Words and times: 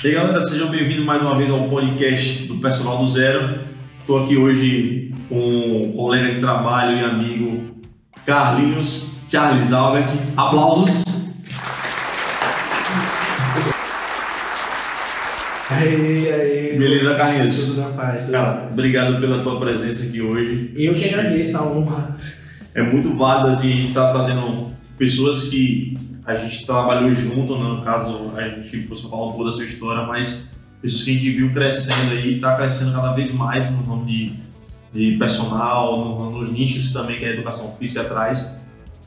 E 0.00 0.06
aí, 0.06 0.14
galera, 0.14 0.40
sejam 0.40 0.70
bem-vindos 0.70 1.04
mais 1.04 1.20
uma 1.20 1.36
vez 1.36 1.50
ao 1.50 1.68
podcast 1.68 2.44
do 2.44 2.58
Personal 2.58 2.98
do 2.98 3.08
Zero. 3.08 3.58
Estou 3.98 4.22
aqui 4.22 4.36
hoje 4.36 5.12
com 5.28 5.34
um 5.34 5.92
colega 5.92 6.34
de 6.34 6.38
trabalho 6.38 6.96
e 6.98 7.04
amigo 7.04 7.74
Carlinhos 8.24 9.10
Charles 9.28 9.72
Albert. 9.72 10.06
Aplausos. 10.36 11.04
Aí, 15.68 16.32
aí. 16.32 16.78
Beleza, 16.78 17.16
Carlinhos? 17.16 17.66
Tudo 17.66 17.80
na 17.80 17.88
paz. 17.90 18.20
tudo 18.20 18.32
Cara, 18.32 18.52
paz. 18.52 18.70
obrigado 18.70 19.20
pela 19.20 19.42
tua 19.42 19.58
presença 19.58 20.06
aqui 20.06 20.22
hoje. 20.22 20.70
Eu 20.76 20.94
que 20.94 21.12
agradeço 21.12 21.56
a 21.56 21.62
honra. 21.64 22.16
É 22.72 22.82
muito 22.84 23.16
válido 23.16 23.48
a 23.48 23.60
gente 23.60 23.88
estar 23.88 24.12
trazendo 24.12 24.68
pessoas 24.96 25.48
que 25.48 25.98
a 26.28 26.36
gente 26.36 26.66
trabalhou 26.66 27.14
junto, 27.14 27.56
né? 27.58 27.64
no 27.64 27.82
caso, 27.82 28.32
a 28.36 28.48
gente 28.48 28.86
você 28.86 29.08
falar 29.08 29.24
um 29.26 29.28
pouco 29.30 29.44
da 29.46 29.52
sua 29.52 29.64
história, 29.64 30.06
mas 30.06 30.54
pessoas 30.82 31.02
que 31.02 31.10
a 31.10 31.14
gente 31.14 31.30
viu 31.30 31.52
crescendo 31.52 32.12
aí, 32.12 32.34
está 32.36 32.54
crescendo 32.56 32.92
cada 32.92 33.12
vez 33.12 33.32
mais 33.32 33.70
no 33.74 33.82
ramo 33.84 34.04
de, 34.04 34.32
de 34.92 35.16
personal, 35.18 35.98
no- 35.98 36.30
nos 36.38 36.52
nichos 36.52 36.92
também 36.92 37.18
que 37.18 37.24
a 37.24 37.30
educação 37.30 37.74
física 37.78 38.04
traz. 38.04 38.60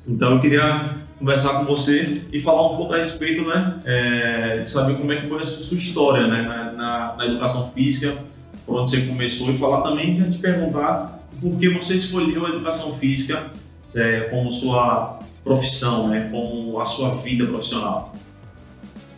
Então 0.07 0.31
eu 0.34 0.39
queria 0.41 0.98
conversar 1.20 1.59
com 1.59 1.65
você 1.65 2.23
e 2.34 2.39
falar 2.41 2.73
um 2.73 2.77
pouco 2.77 2.93
a 2.93 2.98
respeito, 2.98 3.48
né, 3.48 3.76
é, 3.85 4.59
de 4.63 4.70
saber 4.70 4.95
como 4.98 5.12
é 5.13 5.17
que 5.17 5.27
foi 5.27 5.40
a 5.40 5.45
sua 5.45 5.77
história, 5.77 6.26
né, 6.27 6.41
na, 6.41 6.71
na- 6.71 7.15
na 7.17 7.26
educação 7.27 7.70
física, 7.71 8.17
por 8.65 8.79
onde 8.79 8.90
você 8.90 9.01
começou 9.01 9.51
e 9.51 9.57
falar 9.59 9.81
também, 9.84 10.15
queria 10.15 10.29
te 10.31 10.40
perguntar 10.40 11.20
por 11.40 11.55
que 11.59 11.70
você 11.70 11.95
escolheu 11.95 12.45
a 12.48 12.49
educação 12.49 12.93
física 12.95 13.51
é, 13.93 14.21
como 14.31 14.49
sua 14.49 15.20
profissão, 15.43 16.07
né, 16.07 16.29
como 16.31 16.79
a 16.79 16.85
sua 16.85 17.15
vida 17.15 17.45
profissional. 17.45 18.13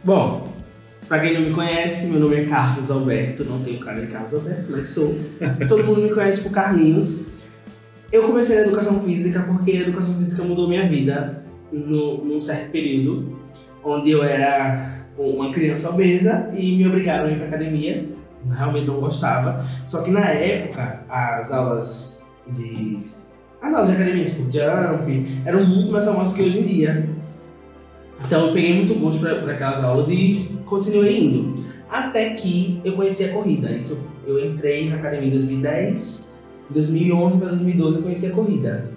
Bom, 0.03 0.47
pra 1.07 1.19
quem 1.19 1.33
não 1.33 1.41
me 1.41 1.51
conhece, 1.51 2.07
meu 2.07 2.19
nome 2.19 2.35
é 2.41 2.45
Carlos 2.45 2.89
Alberto. 2.89 3.45
Não 3.45 3.59
tenho 3.59 3.79
cara 3.79 4.01
de 4.01 4.07
Carlos 4.07 4.33
Alberto, 4.33 4.71
mas 4.71 4.89
sou. 4.89 5.15
Todo 5.67 5.83
mundo 5.83 6.01
me 6.01 6.09
conhece 6.09 6.41
por 6.41 6.51
Carlinhos. 6.51 7.25
Eu 8.11 8.23
comecei 8.23 8.57
na 8.57 8.63
educação 8.63 9.01
física 9.03 9.41
porque 9.41 9.71
a 9.71 9.81
educação 9.81 10.15
física 10.17 10.43
mudou 10.43 10.67
minha 10.67 10.87
vida 10.87 11.43
no, 11.71 12.23
num 12.23 12.39
certo 12.39 12.71
período, 12.71 13.39
onde 13.83 14.11
eu 14.11 14.23
era 14.23 15.05
uma 15.17 15.51
criança 15.51 15.89
obesa 15.89 16.49
e 16.53 16.75
me 16.77 16.87
obrigaram 16.87 17.25
a 17.25 17.31
ir 17.31 17.37
pra 17.37 17.47
academia. 17.47 18.07
Realmente 18.51 18.87
não 18.87 18.99
gostava. 18.99 19.65
Só 19.85 20.03
que 20.03 20.11
na 20.11 20.27
época, 20.29 21.05
as 21.09 21.51
aulas 21.51 22.23
de. 22.47 22.99
As 23.63 23.73
aulas 23.73 23.91
de 23.91 23.95
academia, 23.95 24.25
tipo 24.25 24.43
jump, 24.51 25.41
eram 25.45 25.65
muito 25.65 25.89
mais 25.89 26.03
famosas 26.05 26.33
que 26.33 26.41
hoje 26.43 26.59
em 26.59 26.63
dia. 26.63 27.09
Então 28.25 28.47
eu 28.47 28.53
peguei 28.53 28.75
muito 28.75 28.93
gosto 28.99 29.21
para 29.21 29.53
aquelas 29.53 29.81
aulas 29.81 30.09
e 30.09 30.49
continuei 30.65 31.23
indo. 31.23 31.63
Até 31.89 32.33
que 32.33 32.81
eu 32.83 32.93
conheci 32.93 33.23
a 33.23 33.31
corrida. 33.31 33.71
Isso 33.71 34.05
eu 34.27 34.45
entrei 34.45 34.89
na 34.89 34.97
academia 34.97 35.29
em 35.29 35.31
2010, 35.31 36.29
em 36.69 36.73
2011 36.73 37.37
para 37.37 37.49
2012 37.49 37.95
eu 37.95 38.03
conheci 38.03 38.25
a 38.25 38.31
corrida. 38.31 38.91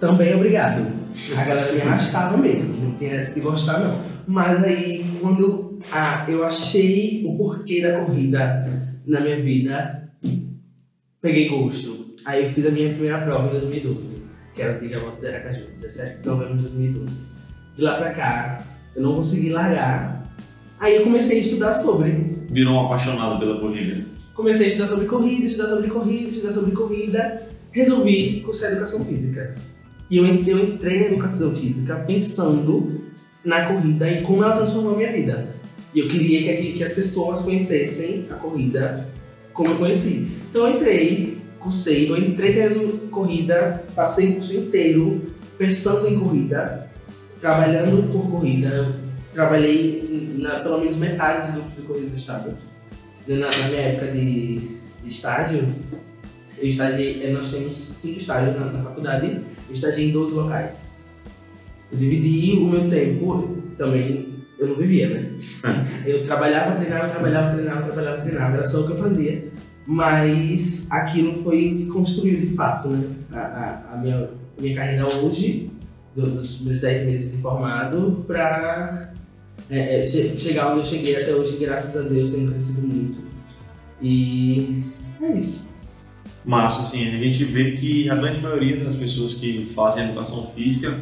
Também 0.00 0.34
obrigado. 0.34 0.86
A 1.38 1.44
galera 1.44 1.72
me 1.72 1.80
arrastava 1.80 2.36
mesmo, 2.36 2.74
não 2.84 2.92
tinha 2.96 3.12
essa 3.12 3.32
de 3.32 3.40
gostar 3.40 3.78
não. 3.78 4.00
Mas 4.26 4.64
aí 4.64 5.04
quando 5.20 5.78
eu 6.26 6.44
achei 6.44 7.24
o 7.24 7.36
porquê 7.36 7.82
da 7.82 8.00
corrida 8.00 8.90
na 9.06 9.20
minha 9.20 9.40
vida, 9.40 10.10
peguei 11.20 11.48
gosto. 11.48 12.03
Aí 12.24 12.44
eu 12.44 12.50
fiz 12.50 12.66
a 12.66 12.70
minha 12.70 12.88
primeira 12.90 13.20
prova 13.22 13.48
em 13.48 13.60
2012, 13.60 14.22
que 14.54 14.62
era 14.62 14.72
o 14.72 14.76
Antiga 14.76 15.00
Moto 15.00 15.20
de 15.20 15.26
Aracaju, 15.26 15.66
17 15.76 16.22
de 16.22 16.26
novembro 16.26 16.56
de 16.56 16.62
2012 16.62 17.34
de 17.76 17.82
lá 17.82 17.96
pra 17.96 18.10
cá, 18.10 18.64
eu 18.94 19.02
não 19.02 19.16
consegui 19.16 19.50
largar. 19.50 20.32
Aí 20.78 20.96
eu 20.96 21.04
comecei 21.04 21.38
a 21.38 21.42
estudar 21.42 21.74
sobre. 21.80 22.10
Virou 22.50 22.74
um 22.74 22.86
apaixonado 22.86 23.38
pela 23.38 23.60
corrida. 23.60 24.04
Comecei 24.34 24.66
a 24.66 24.68
estudar 24.70 24.88
sobre 24.88 25.06
corrida, 25.06 25.46
estudar 25.46 25.68
sobre 25.68 25.88
corrida, 25.88 26.30
estudar 26.30 26.52
sobre 26.52 26.72
corrida. 26.72 27.42
Resolvi 27.72 28.40
cursar 28.44 28.72
educação 28.72 29.04
física. 29.04 29.54
E 30.10 30.18
eu 30.18 30.26
entrei 30.26 31.00
na 31.00 31.06
educação 31.06 31.54
física 31.54 31.96
pensando 32.06 33.02
na 33.44 33.66
corrida 33.66 34.10
e 34.10 34.22
como 34.22 34.44
ela 34.44 34.56
transformou 34.56 34.94
a 34.94 34.96
minha 34.96 35.12
vida. 35.12 35.48
E 35.92 36.00
eu 36.00 36.08
queria 36.08 36.56
que, 36.56 36.72
que 36.74 36.84
as 36.84 36.92
pessoas 36.92 37.42
conhecessem 37.42 38.26
a 38.30 38.34
corrida 38.34 39.08
como 39.52 39.70
eu 39.70 39.76
conheci. 39.76 40.28
Então 40.50 40.66
eu 40.66 40.76
entrei, 40.76 41.33
eu 41.86 42.18
entrei 42.18 42.52
querendo 42.52 43.10
corrida, 43.10 43.84
passei 43.94 44.30
o 44.30 44.34
curso 44.34 44.54
inteiro 44.54 45.34
pensando 45.56 46.06
em 46.08 46.18
corrida, 46.18 46.90
trabalhando 47.40 48.12
por 48.12 48.30
corrida. 48.30 48.68
Eu 48.68 48.94
trabalhei 49.32 50.34
na, 50.38 50.60
pelo 50.60 50.80
menos 50.80 50.96
metade 50.96 51.52
dos 51.52 51.54
grupos 51.54 51.74
de 51.76 51.82
corrida 51.82 52.06
do 52.08 52.16
estado. 52.16 52.56
Na, 53.26 53.36
na 53.36 53.68
minha 53.68 53.80
época 53.80 54.12
de, 54.12 54.58
de 55.02 55.08
estágio, 55.08 55.66
eu 56.58 56.68
estagiei, 56.68 57.24
eh, 57.24 57.32
nós 57.32 57.50
temos 57.50 57.74
cinco 57.74 58.20
estágios 58.20 58.54
na, 58.56 58.66
na 58.66 58.82
faculdade, 58.82 59.40
eu 59.68 59.74
estagiei 59.74 60.10
em 60.10 60.12
12 60.12 60.34
locais. 60.34 61.04
Eu 61.90 61.98
dividi 61.98 62.58
o 62.58 62.68
meu 62.68 62.88
tempo, 62.88 63.62
também 63.78 64.34
eu 64.58 64.68
não 64.68 64.76
vivia, 64.76 65.08
né? 65.08 65.30
Eu 66.06 66.24
trabalhava, 66.24 66.76
treinava, 66.76 67.08
trabalhava, 67.08 67.54
treinava, 67.54 67.82
trabalhava, 67.82 68.22
treinava, 68.22 68.56
era 68.56 68.68
só 68.68 68.82
o 68.82 68.86
que 68.86 68.92
eu 68.92 68.98
fazia. 68.98 69.44
Mas 69.86 70.86
aquilo 70.90 71.42
foi 71.42 71.88
construiu 71.92 72.40
de 72.46 72.54
fato, 72.54 72.88
né? 72.88 73.06
A, 73.32 73.38
a, 73.38 73.94
a 73.94 73.96
minha, 73.98 74.30
minha 74.58 74.74
carreira 74.74 75.06
hoje, 75.16 75.70
do- 76.16 76.30
dos 76.30 76.60
meus 76.62 76.80
10 76.80 77.06
meses 77.06 77.32
de 77.32 77.38
formado, 77.38 78.24
pra 78.26 79.12
é, 79.68 80.00
é, 80.00 80.06
che- 80.06 80.36
chegar 80.38 80.70
onde 80.72 80.80
eu 80.80 80.86
cheguei 80.86 81.16
até 81.22 81.34
hoje, 81.34 81.56
graças 81.58 81.96
a 81.96 82.08
Deus, 82.08 82.30
tenho 82.30 82.50
crescido 82.50 82.80
muito. 82.80 83.18
E 84.00 84.82
é 85.20 85.32
isso. 85.36 85.68
Mas, 86.44 86.78
assim, 86.78 87.06
a 87.08 87.18
gente 87.18 87.44
vê 87.44 87.72
que 87.72 88.08
a 88.10 88.14
grande 88.16 88.40
maioria 88.40 88.82
das 88.84 88.96
pessoas 88.96 89.34
que 89.34 89.70
fazem 89.74 90.04
educação 90.04 90.50
física 90.54 90.98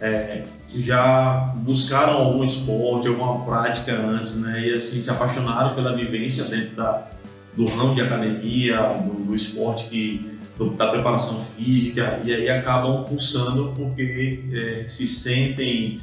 é, 0.00 0.42
já 0.76 1.52
buscaram 1.56 2.12
algum 2.14 2.44
esporte, 2.44 3.08
alguma 3.08 3.44
prática 3.44 3.92
antes, 3.96 4.38
né? 4.40 4.60
E, 4.68 4.72
assim, 4.74 5.00
se 5.00 5.10
apaixonaram 5.10 5.74
pela 5.74 5.96
vivência 5.96 6.44
dentro 6.44 6.76
da, 6.76 7.08
do 7.56 7.66
ramo 7.66 7.94
de 7.94 8.00
academia, 8.00 8.80
do, 9.04 9.24
do 9.26 9.34
esporte, 9.34 9.84
que, 9.88 10.30
do- 10.58 10.70
da 10.70 10.88
preparação 10.90 11.44
física, 11.56 12.20
e 12.24 12.32
aí 12.32 12.48
acabam 12.48 13.04
pulsando 13.04 13.72
porque 13.76 14.40
é, 14.52 14.88
se 14.88 15.06
sentem 15.06 16.00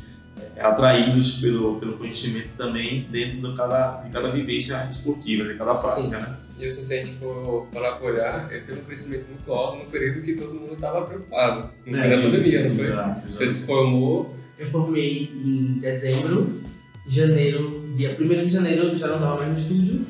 é, 0.55 0.61
atraídos 0.61 1.37
pelo, 1.37 1.75
pelo 1.79 1.93
conhecimento 1.93 2.49
também 2.57 3.05
dentro 3.11 3.39
de 3.51 3.55
cada, 3.57 4.01
de 4.03 4.09
cada 4.11 4.31
vivência 4.31 4.87
esportiva, 4.89 5.43
de 5.45 5.55
cada 5.55 5.75
prática, 5.75 6.19
né? 6.19 6.37
E 6.59 6.71
se 6.71 6.93
a 6.93 6.97
gente 7.03 7.15
for 7.17 7.65
parar 7.73 7.93
pra 7.93 8.07
olhar, 8.11 8.47
ele 8.51 8.61
teve 8.61 8.81
um 8.81 8.83
crescimento 8.83 9.25
muito 9.27 9.51
alto 9.51 9.79
no 9.83 9.85
período 9.89 10.21
que 10.21 10.33
todo 10.35 10.53
mundo 10.53 10.73
estava 10.73 11.01
preocupado. 11.07 11.69
No 11.87 11.97
É, 11.97 12.01
período 12.01 12.21
da 12.21 12.29
pandemia, 12.37 12.69
não 12.69 12.75
foi? 12.75 12.85
Exato, 12.85 13.21
Você 13.27 13.43
exato. 13.43 13.49
se 13.59 13.65
formou, 13.65 14.35
Eu 14.59 14.69
formei 14.69 15.31
em 15.43 15.79
dezembro, 15.79 16.61
janeiro, 17.07 17.91
dia 17.95 18.15
1 18.19 18.45
de 18.45 18.49
janeiro 18.51 18.83
eu 18.89 18.97
já 18.97 19.07
não 19.07 19.15
estava 19.15 19.37
mais 19.37 19.51
no 19.53 19.57
estúdio 19.57 20.01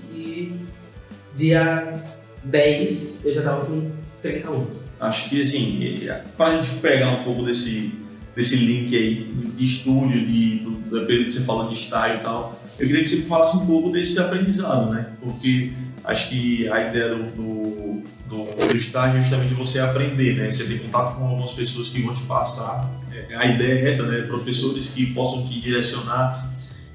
dia 1.41 1.94
10 2.44 3.25
eu 3.25 3.34
já 3.34 3.40
estava 3.40 3.66
com 3.66 3.91
30 4.22 4.47
alunos. 4.47 4.78
Acho 5.00 5.29
que 5.29 5.41
assim, 5.41 6.07
para 6.38 6.47
a 6.47 6.62
gente 6.62 6.79
pegar 6.79 7.09
um 7.09 7.24
pouco 7.24 7.44
desse, 7.44 7.91
desse 8.35 8.56
link 8.56 8.96
aí 8.96 9.24
de 9.57 9.66
estúdio, 9.66 10.25
de, 10.25 10.59
do, 10.59 11.06
que 11.07 11.28
você 11.28 11.41
falou 11.41 11.68
de 11.68 11.74
estágio 11.74 12.18
e 12.18 12.24
tal, 12.24 12.62
eu 12.78 12.85
queria 12.85 13.02
que 13.02 13.09
você 13.09 13.22
falasse 13.24 13.57
um 13.57 13.66
pouco 13.66 13.90
desse 13.90 14.19
aprendizado, 14.19 14.91
né? 14.91 15.13
Porque 15.19 15.72
acho 16.03 16.29
que 16.29 16.69
a 16.69 16.90
ideia 16.90 17.09
do, 17.09 17.24
do, 17.31 18.03
do, 18.29 18.68
do 18.68 18.78
estágio 18.78 19.18
é 19.18 19.22
justamente 19.23 19.56
você 19.56 19.79
aprender, 19.79 20.35
né? 20.35 20.52
Você 20.52 20.66
ter 20.66 20.79
contato 20.79 21.18
com 21.18 21.25
algumas 21.25 21.52
pessoas 21.52 21.90
que 21.90 22.02
vão 22.02 22.13
te 22.13 22.22
passar. 22.23 22.90
É, 23.12 23.35
A 23.35 23.46
ideia 23.47 23.85
é 23.85 23.90
essa, 23.90 24.03
né? 24.03 24.22
Professores 24.22 24.90
que 24.90 25.08
possam 25.08 25.46
te 25.47 25.59
direcionar. 25.59 26.52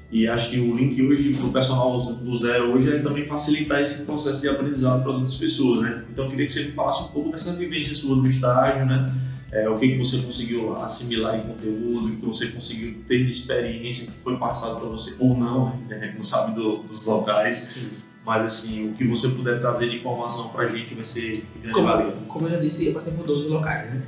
E 0.09 0.25
acho 0.27 0.51
que 0.51 0.59
o 0.59 0.73
link 0.73 1.01
hoje 1.01 1.33
para 1.33 1.45
o 1.45 1.51
personal 1.51 1.97
do 1.99 2.37
zero 2.37 2.73
hoje 2.73 2.89
é 2.89 2.99
também 2.99 3.25
facilitar 3.27 3.81
esse 3.81 4.03
processo 4.05 4.39
de 4.41 4.47
aprendizado 4.47 5.01
para 5.03 5.11
as 5.11 5.17
outras 5.17 5.35
pessoas, 5.35 5.81
né? 5.81 6.05
Então 6.09 6.25
eu 6.25 6.31
queria 6.31 6.45
que 6.47 6.53
você 6.53 6.63
me 6.63 6.71
falasse 6.71 7.03
um 7.03 7.07
pouco 7.07 7.31
dessa 7.31 7.51
vivência 7.53 7.93
sua 7.93 8.15
do 8.15 8.25
estágio, 8.27 8.85
né? 8.85 9.13
É, 9.51 9.67
o 9.69 9.77
que, 9.77 9.87
que 9.89 9.97
você 9.97 10.17
conseguiu 10.19 10.75
assimilar 10.77 11.37
em 11.37 11.41
conteúdo, 11.41 12.07
o 12.07 12.15
que 12.17 12.25
você 12.25 12.47
conseguiu 12.47 12.97
ter 13.07 13.23
de 13.23 13.29
experiência 13.29 14.05
que 14.07 14.17
foi 14.23 14.37
passado 14.37 14.79
para 14.79 14.87
você 14.89 15.15
ou 15.19 15.37
não, 15.37 15.75
né? 15.89 16.13
Não 16.15 16.23
sabe 16.23 16.53
do- 16.55 16.83
dos 16.83 17.05
locais, 17.05 17.77
mas 18.25 18.45
assim, 18.45 18.89
o 18.89 18.93
que 18.93 19.05
você 19.05 19.27
puder 19.29 19.59
trazer 19.59 19.89
de 19.89 19.97
informação 19.97 20.49
para 20.49 20.65
a 20.65 20.69
gente 20.69 20.93
vai 20.93 21.05
ser 21.05 21.45
de 21.53 21.59
grande 21.61 21.73
Como, 21.73 21.87
valia. 21.87 22.11
como 22.29 22.47
eu 22.47 22.51
já 22.51 22.57
disse, 22.59 22.87
eu 22.87 22.93
passei 22.93 23.11
por 23.13 23.25
12 23.25 23.47
locais, 23.49 23.89
né? 23.93 24.01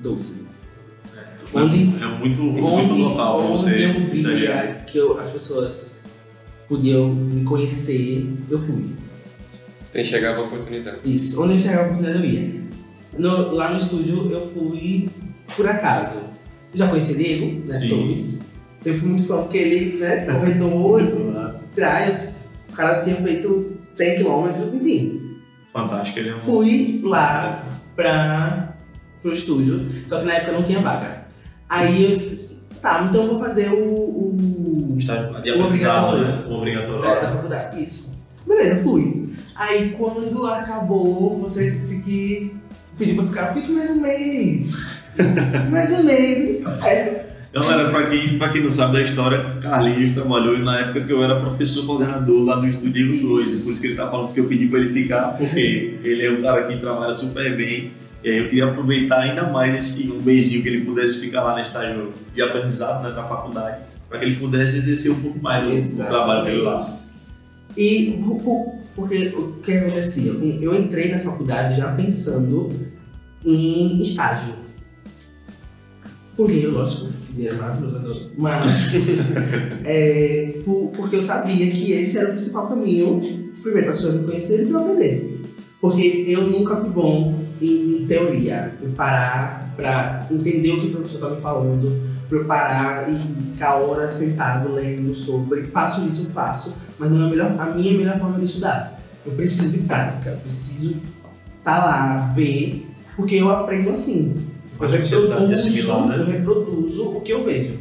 12. 0.00 0.45
É, 1.54 1.58
Onde- 1.58 2.02
é 2.02 2.18
muito, 2.18 2.42
muito 2.42 2.66
Onde, 2.66 3.00
local 3.02 3.38
para 3.38 3.46
onde 3.48 3.60
você 3.60 3.84
eu 3.86 3.92
via 4.06 4.14
exagerar. 4.14 4.84
que 4.86 4.98
eu- 4.98 5.18
as 5.18 5.30
pessoas 5.30 6.04
podiam 6.68 7.08
me 7.08 7.44
conhecer, 7.44 8.26
eu 8.50 8.58
fui. 8.58 8.86
tem 9.92 10.04
chegava 10.04 10.40
a 10.40 10.44
oportunidade. 10.44 10.98
Isso, 11.04 11.42
onde 11.42 11.54
eu 11.54 11.60
chegava 11.60 11.82
a 11.82 11.86
oportunidade 11.86 12.26
eu 12.26 12.30
ia. 12.32 12.60
No- 13.18 13.52
lá 13.52 13.70
no 13.70 13.78
estúdio 13.78 14.30
eu 14.30 14.50
fui 14.52 15.08
por 15.56 15.66
acaso. 15.68 16.16
Eu 16.72 16.78
já 16.78 16.88
conheci 16.88 17.16
Diego, 17.16 17.64
né? 17.66 17.72
Sim. 17.72 17.88
Torres. 17.88 18.42
Eu 18.84 18.98
fui 18.98 19.08
muito 19.08 19.26
fã 19.26 19.38
porque 19.42 19.56
ele, 19.56 19.96
né, 19.98 20.26
corredor, 20.26 21.02
trás, 21.74 22.28
o 22.68 22.72
cara 22.72 23.02
tinha 23.02 23.16
feito 23.16 23.72
100 23.92 24.16
km, 24.18 24.74
enfim. 24.74 25.22
Fantástico, 25.72 26.18
ele 26.18 26.28
é 26.30 26.36
um. 26.36 26.40
Fui 26.42 27.00
lá 27.04 27.64
pra, 27.94 28.74
pro 29.22 29.32
estúdio, 29.32 29.90
só 30.08 30.18
que 30.20 30.26
na 30.26 30.34
época 30.34 30.52
não 30.52 30.62
tinha 30.62 30.80
vaga. 30.80 31.25
Aí 31.68 32.12
eu 32.12 32.16
disse, 32.16 32.58
tá, 32.80 33.06
então 33.08 33.22
eu 33.22 33.28
vou 33.30 33.40
fazer 33.40 33.70
o, 33.70 33.76
o 33.84 34.94
Estágio 34.98 35.42
de 35.42 35.50
O 35.50 35.62
aprendizado, 35.62 36.18
né? 36.18 36.44
O 36.48 36.52
obrigatório. 36.54 37.02
da, 37.02 37.20
da 37.20 37.32
faculdade. 37.32 37.82
Isso. 37.82 38.16
Beleza, 38.46 38.82
fui. 38.82 39.30
Aí 39.54 39.90
quando 39.98 40.46
acabou, 40.46 41.38
você 41.40 41.70
disse 41.72 42.02
que 42.02 42.54
pediu 42.98 43.16
pra 43.16 43.26
ficar, 43.26 43.54
fique 43.54 43.72
mais 43.72 43.90
um 43.90 44.00
mês. 44.02 44.98
mais 45.70 45.90
um 45.92 46.04
mês. 46.04 46.62
É, 46.84 47.26
Galera, 47.52 47.88
pra 47.88 48.06
quem, 48.10 48.36
pra 48.36 48.52
quem 48.52 48.62
não 48.62 48.70
sabe 48.70 48.92
da 48.92 49.02
história, 49.02 49.42
Carlinhos 49.62 50.12
trabalhou 50.12 50.58
na 50.58 50.80
época 50.80 51.00
que 51.00 51.10
eu 51.10 51.24
era 51.24 51.40
professor 51.40 51.86
coordenador 51.86 52.44
lá 52.44 52.56
do 52.56 52.66
Estúdio 52.68 53.22
2, 53.22 53.64
por 53.64 53.72
isso 53.72 53.80
que 53.80 53.86
ele 53.86 53.96
tá 53.96 54.08
falando 54.08 54.34
que 54.34 54.40
eu 54.40 54.44
pedi 54.46 54.66
pra 54.66 54.78
ele 54.78 54.92
ficar, 54.92 55.28
porque 55.38 55.98
ele 56.04 56.26
é 56.26 56.30
um 56.32 56.42
cara 56.42 56.64
que 56.64 56.76
trabalha 56.76 57.14
super 57.14 57.56
bem. 57.56 57.92
E 58.26 58.28
aí 58.28 58.38
eu 58.38 58.48
queria 58.48 58.64
aproveitar 58.66 59.20
ainda 59.20 59.44
mais 59.44 59.72
esse 59.72 60.10
um 60.10 60.20
mêsinho 60.20 60.60
que 60.60 60.68
ele 60.68 60.84
pudesse 60.84 61.20
ficar 61.20 61.44
lá 61.44 61.54
no 61.54 61.60
estágio 61.62 62.12
de 62.34 62.42
aprendizado 62.42 63.04
né, 63.04 63.10
na 63.14 63.22
faculdade, 63.22 63.82
para 64.08 64.18
que 64.18 64.24
ele 64.24 64.34
pudesse 64.36 64.78
exercer 64.78 65.12
um 65.12 65.20
pouco 65.20 65.38
mais 65.38 65.64
do, 65.64 65.96
do 65.96 66.04
trabalho 66.08 66.44
dele 66.44 66.62
lá. 66.62 66.92
E 67.76 68.20
por- 68.24 68.40
por- 68.42 68.74
porque 68.96 69.28
o 69.28 69.52
que 69.62 69.70
acontecia? 69.74 70.32
Eu 70.32 70.74
entrei 70.74 71.12
na 71.12 71.20
faculdade 71.20 71.76
já 71.76 71.92
pensando 71.92 72.72
em 73.44 74.02
estágio. 74.02 74.54
Por 76.36 76.50
dinheiro, 76.50 76.72
lógico, 76.72 77.12
dinheiro 77.32 77.54
é 77.54 77.58
maravilhoso. 77.58 78.32
Mas 78.36 79.06
é, 79.84 80.58
por- 80.64 80.90
porque 80.96 81.14
eu 81.14 81.22
sabia 81.22 81.70
que 81.70 81.92
esse 81.92 82.18
era 82.18 82.30
o 82.30 82.32
principal 82.32 82.66
caminho, 82.68 83.52
primeiro 83.62 83.86
para 83.86 83.90
as 83.94 84.00
pessoas 84.00 84.20
me 84.20 84.26
conhecerem 84.26 84.66
e 84.66 84.68
para 84.68 84.80
aprender. 84.80 85.40
Porque 85.80 86.24
eu 86.26 86.42
nunca 86.42 86.74
fui 86.76 86.90
bom 86.90 87.45
em, 87.60 88.02
em 88.02 88.06
teoria, 88.06 88.74
eu 88.82 88.90
parar 88.90 89.72
para 89.76 90.26
entender 90.30 90.72
o 90.72 90.80
que 90.80 90.86
o 90.88 90.90
professor 90.92 91.18
está 91.18 91.30
me 91.30 91.40
falando, 91.40 92.16
para 92.28 92.38
eu 92.38 92.44
parar 92.44 93.10
e 93.10 93.18
ficar 93.52 93.76
horas 93.76 94.12
sentado 94.12 94.72
lendo 94.72 95.14
sobre. 95.14 95.64
Faço 95.64 96.06
isso, 96.06 96.30
faço, 96.30 96.74
mas 96.98 97.10
não 97.10 97.22
é 97.22 97.26
a, 97.26 97.30
melhor, 97.30 97.60
a 97.60 97.66
minha 97.66 97.96
melhor 97.96 98.18
forma 98.18 98.38
de 98.38 98.44
estudar. 98.44 99.00
Eu 99.24 99.32
preciso 99.32 99.70
de 99.70 99.78
prática, 99.78 100.30
eu 100.30 100.38
preciso 100.38 100.96
estar 101.58 101.78
lá, 101.78 102.32
ver, 102.34 102.86
porque 103.16 103.36
eu 103.36 103.50
aprendo 103.50 103.90
assim. 103.90 104.34
Eu 104.80 104.86
de 105.46 105.54
assimilar, 105.54 106.06
né? 106.06 106.18
eu 106.18 106.26
reproduzo 106.26 107.08
o 107.08 107.20
que 107.22 107.32
eu 107.32 107.44
vejo. 107.44 107.78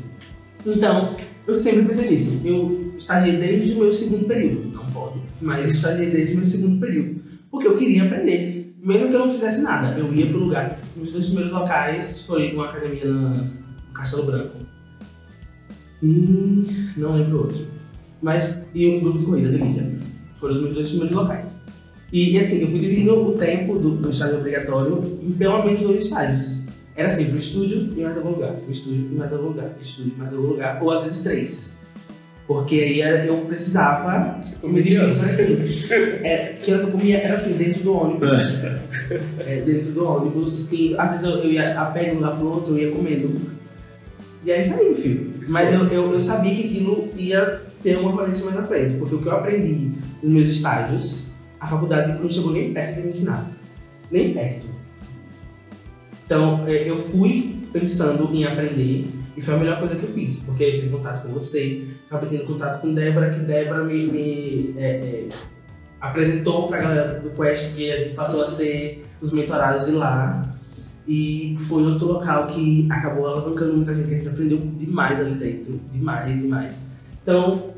Então, 0.66 1.16
eu 1.46 1.54
sempre 1.54 1.84
pensei 1.84 2.10
nisso. 2.10 2.42
Eu 2.44 2.94
estagiei 2.98 3.38
desde 3.38 3.74
o 3.74 3.80
meu 3.80 3.94
segundo 3.94 4.26
período, 4.26 4.72
não 4.74 4.86
pode, 4.86 5.20
mas 5.42 5.66
eu 5.66 5.72
estagiei 5.72 6.10
desde 6.10 6.34
o 6.34 6.38
meu 6.38 6.48
segundo 6.48 6.80
período, 6.80 7.22
porque 7.56 7.68
eu 7.68 7.78
queria 7.78 8.04
aprender. 8.04 8.76
Mesmo 8.84 9.08
que 9.08 9.14
eu 9.14 9.26
não 9.26 9.34
fizesse 9.34 9.62
nada, 9.62 9.98
eu 9.98 10.14
ia 10.14 10.28
pro 10.28 10.40
lugar. 10.40 10.80
Os 11.02 11.12
dois 11.12 11.28
primeiros 11.28 11.54
locais 11.54 12.22
foi 12.26 12.54
uma 12.54 12.70
academia 12.70 13.06
no 13.06 13.50
Castelo 13.94 14.26
Branco. 14.26 14.58
E 16.04 16.94
não 16.98 17.16
lembro 17.16 17.44
outro. 17.44 17.66
Mas, 18.22 18.68
e 18.76 18.88
um 18.88 19.00
grupo 19.00 19.20
de 19.20 19.26
corrida 19.26 19.50
de 19.50 19.64
mídia. 19.64 20.00
Foram 20.38 20.56
os 20.56 20.62
meus 20.62 20.74
dois 20.76 20.90
primeiros 20.90 21.16
locais. 21.16 21.64
E 22.12 22.38
assim, 22.38 22.62
eu 22.62 22.68
fui 22.68 22.80
dividindo 22.80 23.30
o 23.30 23.32
tempo 23.34 23.80
do, 23.80 23.92
do 23.92 24.10
estágio 24.10 24.38
obrigatório 24.38 25.02
em 25.24 25.32
pelo 25.32 25.66
menos 25.66 25.82
dois 25.82 26.04
estágios. 26.04 26.66
Era 26.96 27.10
sempre 27.10 27.34
o 27.34 27.40
estúdio 27.40 27.94
e 27.96 28.02
mais 28.02 28.18
algum 28.18 28.32
lugar, 28.32 28.56
o 28.68 28.72
estúdio 28.72 29.10
e 29.12 29.16
mais 29.16 29.34
algum 29.34 29.48
lugar, 29.48 29.76
o 29.78 29.82
estúdio 29.82 30.14
e 30.16 30.20
mais 30.20 30.34
algum 30.34 30.48
lugar, 30.48 30.82
ou 30.82 30.92
às 30.92 31.04
vezes 31.04 31.24
três. 31.24 31.75
Porque 32.48 32.76
aí 32.76 33.02
era- 33.02 33.26
eu 33.26 33.38
precisava 33.38 34.40
que 34.62 34.96
anos? 34.96 35.20
para 35.20 35.32
aquilo. 35.34 35.62
É, 36.24 36.56
que 36.62 36.72
eu 36.72 36.88
comia 36.92 37.18
era 37.18 37.36
assim, 37.36 37.54
dentro 37.54 37.84
do 37.84 37.94
ônibus. 37.94 38.64
É, 39.46 39.62
dentro 39.62 39.92
do 39.92 40.04
ônibus. 40.04 40.72
E 40.72 40.96
às 40.98 41.12
vezes 41.12 41.26
eu, 41.26 41.32
eu 41.44 41.52
ia 41.52 41.80
a 41.80 41.86
pé 41.86 42.06
de 42.06 42.12
um 42.12 42.16
lugar 42.16 42.38
pro 42.38 42.48
outro, 42.48 42.76
eu 42.76 42.88
ia 42.90 42.96
comendo. 42.96 43.40
E 44.44 44.50
é 44.50 44.62
isso 44.62 44.74
aí, 44.74 44.96
filho. 44.96 45.34
Mas 45.50 45.72
eu, 45.72 45.86
eu, 45.88 46.14
eu 46.14 46.22
sabia 46.22 46.56
que 46.56 46.68
aquilo 46.68 47.10
ia 47.16 47.62
ter 47.84 47.98
uma 47.98 48.12
valência 48.12 48.46
mais 48.46 48.58
na 48.58 48.66
frente. 48.68 48.96
Porque 48.98 49.14
o 49.14 49.22
que 49.22 49.28
eu 49.28 49.32
aprendi 49.32 49.92
nos 50.24 50.34
meus 50.34 50.48
estágios, 50.48 51.26
a 51.60 51.68
faculdade 51.68 52.20
não 52.20 52.28
chegou 52.30 52.52
nem 52.52 52.74
perto 52.74 52.96
de 52.96 53.02
me 53.02 53.10
ensinar. 53.10 53.52
Nem 54.10 54.34
perto. 54.34 54.66
Então, 56.26 56.64
é, 56.68 56.90
eu 56.90 57.00
fui 57.02 57.58
pensando 57.72 58.34
em 58.34 58.44
aprender 58.46 59.06
e 59.36 59.42
foi 59.42 59.54
a 59.54 59.58
melhor 59.58 59.80
coisa 59.80 59.96
que 59.96 60.04
eu 60.04 60.10
fiz, 60.10 60.40
porque 60.40 60.64
eu 60.64 60.72
tive 60.76 60.90
contato 60.90 61.24
com 61.24 61.34
você, 61.34 61.88
acabei 62.08 62.30
tendo 62.30 62.46
contato 62.46 62.80
com 62.80 62.94
Débora, 62.94 63.32
que 63.32 63.40
Débora 63.40 63.84
me, 63.84 64.08
me, 64.08 64.74
é, 64.78 64.88
é, 64.88 65.30
apresentou 66.00 66.68
pra 66.68 66.80
galera 66.80 67.20
do 67.20 67.30
Quest, 67.32 67.76
que 67.76 67.92
a 67.92 67.98
gente 67.98 68.16
passou 68.16 68.44
a 68.44 68.48
ser 68.48 69.06
os 69.20 69.34
mentorados 69.34 69.88
de 69.88 69.92
lá. 69.92 70.42
E 71.08 71.56
foi 71.68 71.84
outro 71.84 72.08
local 72.08 72.48
que 72.48 72.88
acabou 72.90 73.28
alavancando 73.28 73.74
muita 73.76 73.94
gente, 73.94 74.08
que 74.08 74.14
a 74.14 74.18
gente 74.18 74.30
aprendeu 74.30 74.58
demais 74.58 75.20
ali 75.20 75.36
dentro, 75.36 75.80
demais, 75.92 76.42
demais. 76.42 76.90
Então, 77.22 77.76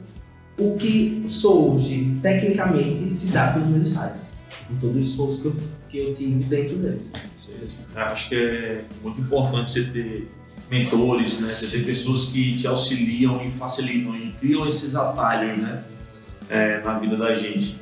o 0.57 0.75
que 0.77 1.25
sou 1.27 1.75
hoje, 1.75 2.17
tecnicamente, 2.21 3.01
se 3.01 3.27
dá 3.27 3.51
pelos 3.51 3.67
meus 3.67 3.87
estágios, 3.89 4.27
com 4.67 4.75
todo 4.77 4.95
o 4.95 4.99
esforço 4.99 5.41
que 5.41 5.47
eu, 5.47 5.55
que 5.89 5.97
eu 5.97 6.13
tive 6.13 6.43
dentro 6.45 6.77
deles. 6.77 7.13
Sim. 7.35 7.53
Eu 7.93 8.01
Acho 8.01 8.29
que 8.29 8.35
é 8.35 8.81
muito 9.03 9.19
importante 9.19 9.71
você 9.71 9.83
ter 9.85 10.27
mentores, 10.69 11.39
né? 11.39 11.49
Você 11.49 11.79
ter 11.79 11.85
pessoas 11.85 12.25
que 12.25 12.57
te 12.57 12.67
auxiliam 12.67 13.41
e 13.43 13.51
facilitam 13.51 14.15
e 14.15 14.31
criam 14.39 14.65
esses 14.67 14.95
atalhos, 14.95 15.57
né? 15.57 15.83
É, 16.49 16.81
na 16.81 16.99
vida 16.99 17.17
da 17.17 17.33
gente. 17.35 17.79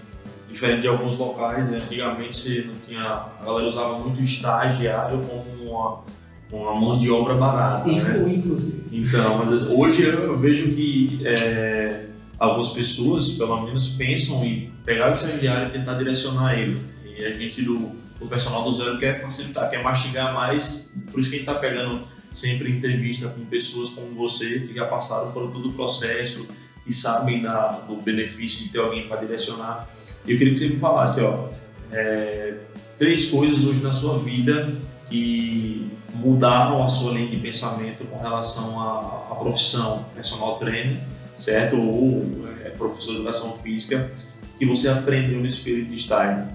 Diferente 0.49 0.81
de 0.83 0.87
alguns 0.87 1.17
locais, 1.17 1.71
né, 1.71 1.79
antigamente 1.83 2.37
você 2.37 2.63
não 2.65 2.75
tinha. 2.87 3.01
A 3.01 3.43
galera 3.43 3.67
usava 3.67 3.99
muito 3.99 4.21
estagiário 4.21 5.19
como 5.19 5.69
uma, 5.69 6.03
uma 6.51 6.79
mão 6.79 6.97
de 6.97 7.11
obra 7.11 7.35
barata, 7.35 7.89
E 7.89 7.95
né? 7.95 8.01
fui, 8.01 8.35
inclusive. 8.35 8.83
Então, 8.91 9.37
mas 9.37 9.63
hoje 9.63 10.03
eu 10.03 10.37
vejo 10.39 10.71
que 10.73 11.19
é, 11.25 12.05
algumas 12.39 12.69
pessoas, 12.69 13.29
pelo 13.29 13.63
menos, 13.63 13.89
pensam 13.89 14.45
em 14.45 14.71
pegar 14.85 15.09
o 15.09 15.13
estagiário 15.13 15.67
e 15.67 15.71
tentar 15.71 15.95
direcionar 15.95 16.57
ele. 16.57 16.79
E 17.05 17.25
a 17.25 17.33
gente 17.33 17.61
do, 17.61 17.91
do 18.17 18.25
personal 18.27 18.63
do 18.63 18.71
zero 18.71 18.97
quer 18.97 19.21
facilitar, 19.21 19.69
quer 19.69 19.83
mastigar 19.83 20.33
mais. 20.33 20.89
Por 21.11 21.19
isso 21.19 21.29
que 21.29 21.35
a 21.35 21.39
gente 21.39 21.49
está 21.49 21.59
pegando 21.59 22.07
sempre 22.35 22.69
entrevista 22.69 23.29
com 23.29 23.45
pessoas 23.45 23.91
como 23.91 24.13
você, 24.13 24.59
que 24.59 24.73
já 24.73 24.85
passaram 24.85 25.31
por 25.31 25.49
todo 25.51 25.69
o 25.69 25.73
processo 25.73 26.45
e 26.85 26.93
sabem 26.93 27.41
da, 27.41 27.69
do 27.87 27.95
benefício 27.95 28.65
de 28.65 28.69
ter 28.69 28.79
alguém 28.79 29.07
para 29.07 29.21
direcionar. 29.21 29.89
Eu 30.27 30.37
queria 30.37 30.53
que 30.53 30.59
você 30.59 30.67
me 30.67 30.77
falasse, 30.77 31.21
ó, 31.21 31.47
é, 31.91 32.55
três 32.99 33.31
coisas 33.31 33.63
hoje 33.63 33.81
na 33.81 33.93
sua 33.93 34.19
vida 34.19 34.75
que 35.09 35.89
mudaram 36.13 36.83
a 36.83 36.89
sua 36.89 37.13
linha 37.13 37.29
de 37.29 37.37
pensamento 37.37 38.03
com 38.05 38.19
relação 38.19 38.81
à, 38.81 39.29
à 39.31 39.35
profissão 39.35 40.05
personal 40.13 40.59
trainer, 40.59 40.99
certo? 41.37 41.77
Ou 41.77 42.47
é, 42.63 42.69
professor 42.71 43.11
de 43.11 43.17
educação 43.17 43.57
física, 43.59 44.11
que 44.59 44.65
você 44.65 44.89
aprendeu 44.89 45.39
nesse 45.39 45.63
período 45.63 45.89
de 45.89 45.95
estágio. 45.95 46.47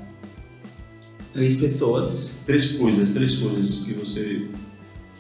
Três 1.33 1.57
pessoas. 1.57 2.33
Três 2.45 2.73
coisas, 2.73 3.11
três 3.13 3.37
coisas 3.37 3.81
que 3.85 3.95
você 3.95 4.49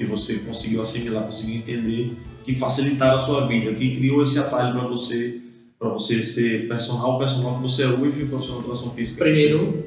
que 0.01 0.07
você 0.07 0.39
conseguiu 0.39 0.81
assimilar, 0.81 1.25
conseguiu 1.25 1.57
entender, 1.57 2.17
que 2.43 2.55
facilitaram 2.55 3.19
a 3.19 3.21
sua 3.21 3.47
vida, 3.47 3.75
que 3.75 3.97
criou 3.97 4.23
esse 4.23 4.39
atalho 4.39 4.73
para 4.73 4.89
você, 4.89 5.43
para 5.79 5.91
você 5.91 6.25
ser 6.25 6.67
personal, 6.69 7.17
o 7.17 7.19
personal 7.19 7.57
que 7.57 7.63
você 7.63 7.83
é 7.83 7.89
hoje 7.89 8.21
e 8.21 8.25
o 8.25 8.29
profissional 8.29 8.63
de 8.63 8.67
educação 8.67 8.95
física. 8.95 9.23
Primeiro, 9.23 9.85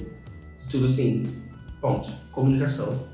tudo 0.69 0.85
assim, 0.85 1.23
ponto, 1.81 2.11
comunicação. 2.31 3.07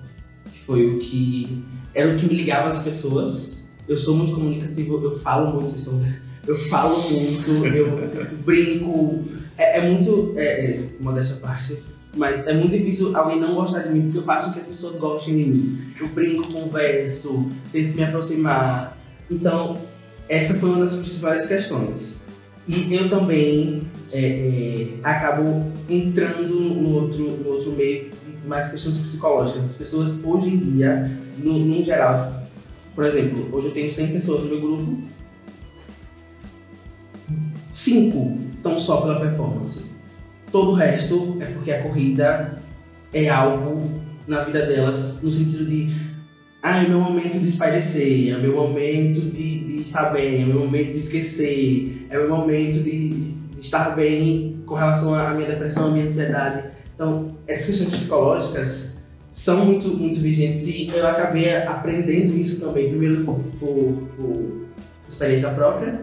Foi 0.65 0.86
o 0.88 1.00
que. 1.00 1.63
Era 1.96 2.13
o 2.13 2.20
que 2.20 2.25
me 2.25 2.34
ligava 2.34 2.72
às 2.72 2.84
pessoas. 2.84 3.62
Eu 3.88 3.98
sou 3.98 4.18
muito 4.18 4.34
comunicativo, 4.34 5.01
eu 5.01 5.18
falo 5.20 5.53
muito, 5.53 5.70
vocês 5.70 5.84
estão 5.84 6.00
vendo? 6.00 6.20
Eu 6.46 6.58
falo 6.68 7.01
muito, 7.10 7.65
eu 7.65 7.98
brinco. 8.44 9.24
É, 9.58 9.77
é 9.77 9.89
muito. 9.89 10.34
É, 10.36 10.65
é, 10.65 10.89
modéstia 11.00 11.38
à 11.38 11.39
parte. 11.39 11.77
Mas 12.16 12.46
é 12.48 12.54
muito 12.54 12.72
difícil 12.72 13.16
alguém 13.16 13.39
não 13.39 13.54
gostar 13.54 13.80
de 13.80 13.94
mim, 13.94 14.04
porque 14.04 14.18
eu 14.18 14.24
faço 14.24 14.48
com 14.48 14.54
que 14.54 14.60
as 14.60 14.66
pessoas 14.66 14.96
gostem 14.96 15.38
de 15.38 15.46
mim. 15.46 15.80
Eu 16.00 16.08
brinco, 16.10 16.51
converso, 16.51 17.51
tento 17.72 17.96
me 17.96 18.04
aproximar. 18.04 18.98
Então, 19.30 19.78
essa 20.28 20.56
foi 20.56 20.70
uma 20.70 20.80
das 20.80 20.96
principais 20.96 21.46
questões. 21.46 22.24
E 22.68 22.94
eu 22.94 23.10
também 23.10 23.84
é, 24.12 24.20
é, 24.22 24.88
acabo 25.04 25.72
entrando 25.89 26.48
no 26.48 26.94
outro, 26.96 27.24
no 27.24 27.50
outro 27.50 27.72
meio 27.72 28.10
de 28.10 28.48
mais 28.48 28.70
questões 28.70 28.98
psicológicas. 28.98 29.66
As 29.66 29.75
pessoas, 29.75 30.24
hoje 30.24 30.50
em 30.50 30.58
dia, 30.58 31.12
no, 31.38 31.58
no 31.58 31.84
geral, 31.84 32.44
por 32.94 33.06
exemplo, 33.06 33.48
hoje 33.51 33.68
eu 33.68 33.74
tenho 33.74 33.92
100 33.92 34.08
pessoas 34.10 34.44
no 34.44 34.50
meu 34.50 34.62
grupo, 34.62 35.01
5 37.72 38.39
estão 38.56 38.80
só 38.80 39.01
pela 39.01 39.20
performance. 39.20 39.88
Todo 40.51 40.72
o 40.72 40.74
resto 40.74 41.38
é 41.39 41.46
porque 41.46 41.72
a 41.72 41.84
corrida 41.84 42.58
é 43.13 43.29
algo 43.29 44.01
na 44.27 44.44
vida 44.44 44.65
delas, 44.65 45.22
no 45.22 45.32
sentido 45.32 45.65
de 45.65 46.10
ah, 46.62 46.84
é 46.84 46.88
meu 46.88 47.00
momento 47.00 47.39
de 47.39 47.48
espairecer, 47.48 48.36
é 48.36 48.38
meu 48.38 48.53
momento 48.53 49.22
de, 49.22 49.60
de 49.60 49.77
estar 49.79 50.10
bem, 50.10 50.41
é 50.41 50.46
meu 50.46 50.60
momento 50.60 50.91
de 50.91 50.98
esquecer, 51.00 52.06
é 52.10 52.18
meu 52.18 52.29
momento 52.29 52.84
de, 52.84 53.10
de 53.10 53.60
estar 53.62 53.96
bem 53.96 54.62
com 54.65 54.75
relação 54.75 55.15
à 55.15 55.34
minha 55.34 55.48
depressão, 55.48 55.88
à 55.88 55.91
minha 55.91 56.08
ansiedade. 56.08 56.70
Então, 56.94 57.36
essas 57.48 57.68
questões 57.68 57.91
psicológicas 57.91 58.98
são 59.32 59.65
muito, 59.65 59.88
muito 59.88 60.20
vigentes 60.20 60.68
e 60.68 60.89
eu 60.94 61.08
acabei 61.08 61.56
aprendendo 61.56 62.38
isso 62.38 62.60
também, 62.60 62.89
primeiro 62.89 63.24
por, 63.24 63.39
por, 63.58 64.10
por 64.18 64.65
experiência 65.08 65.50
própria, 65.51 66.01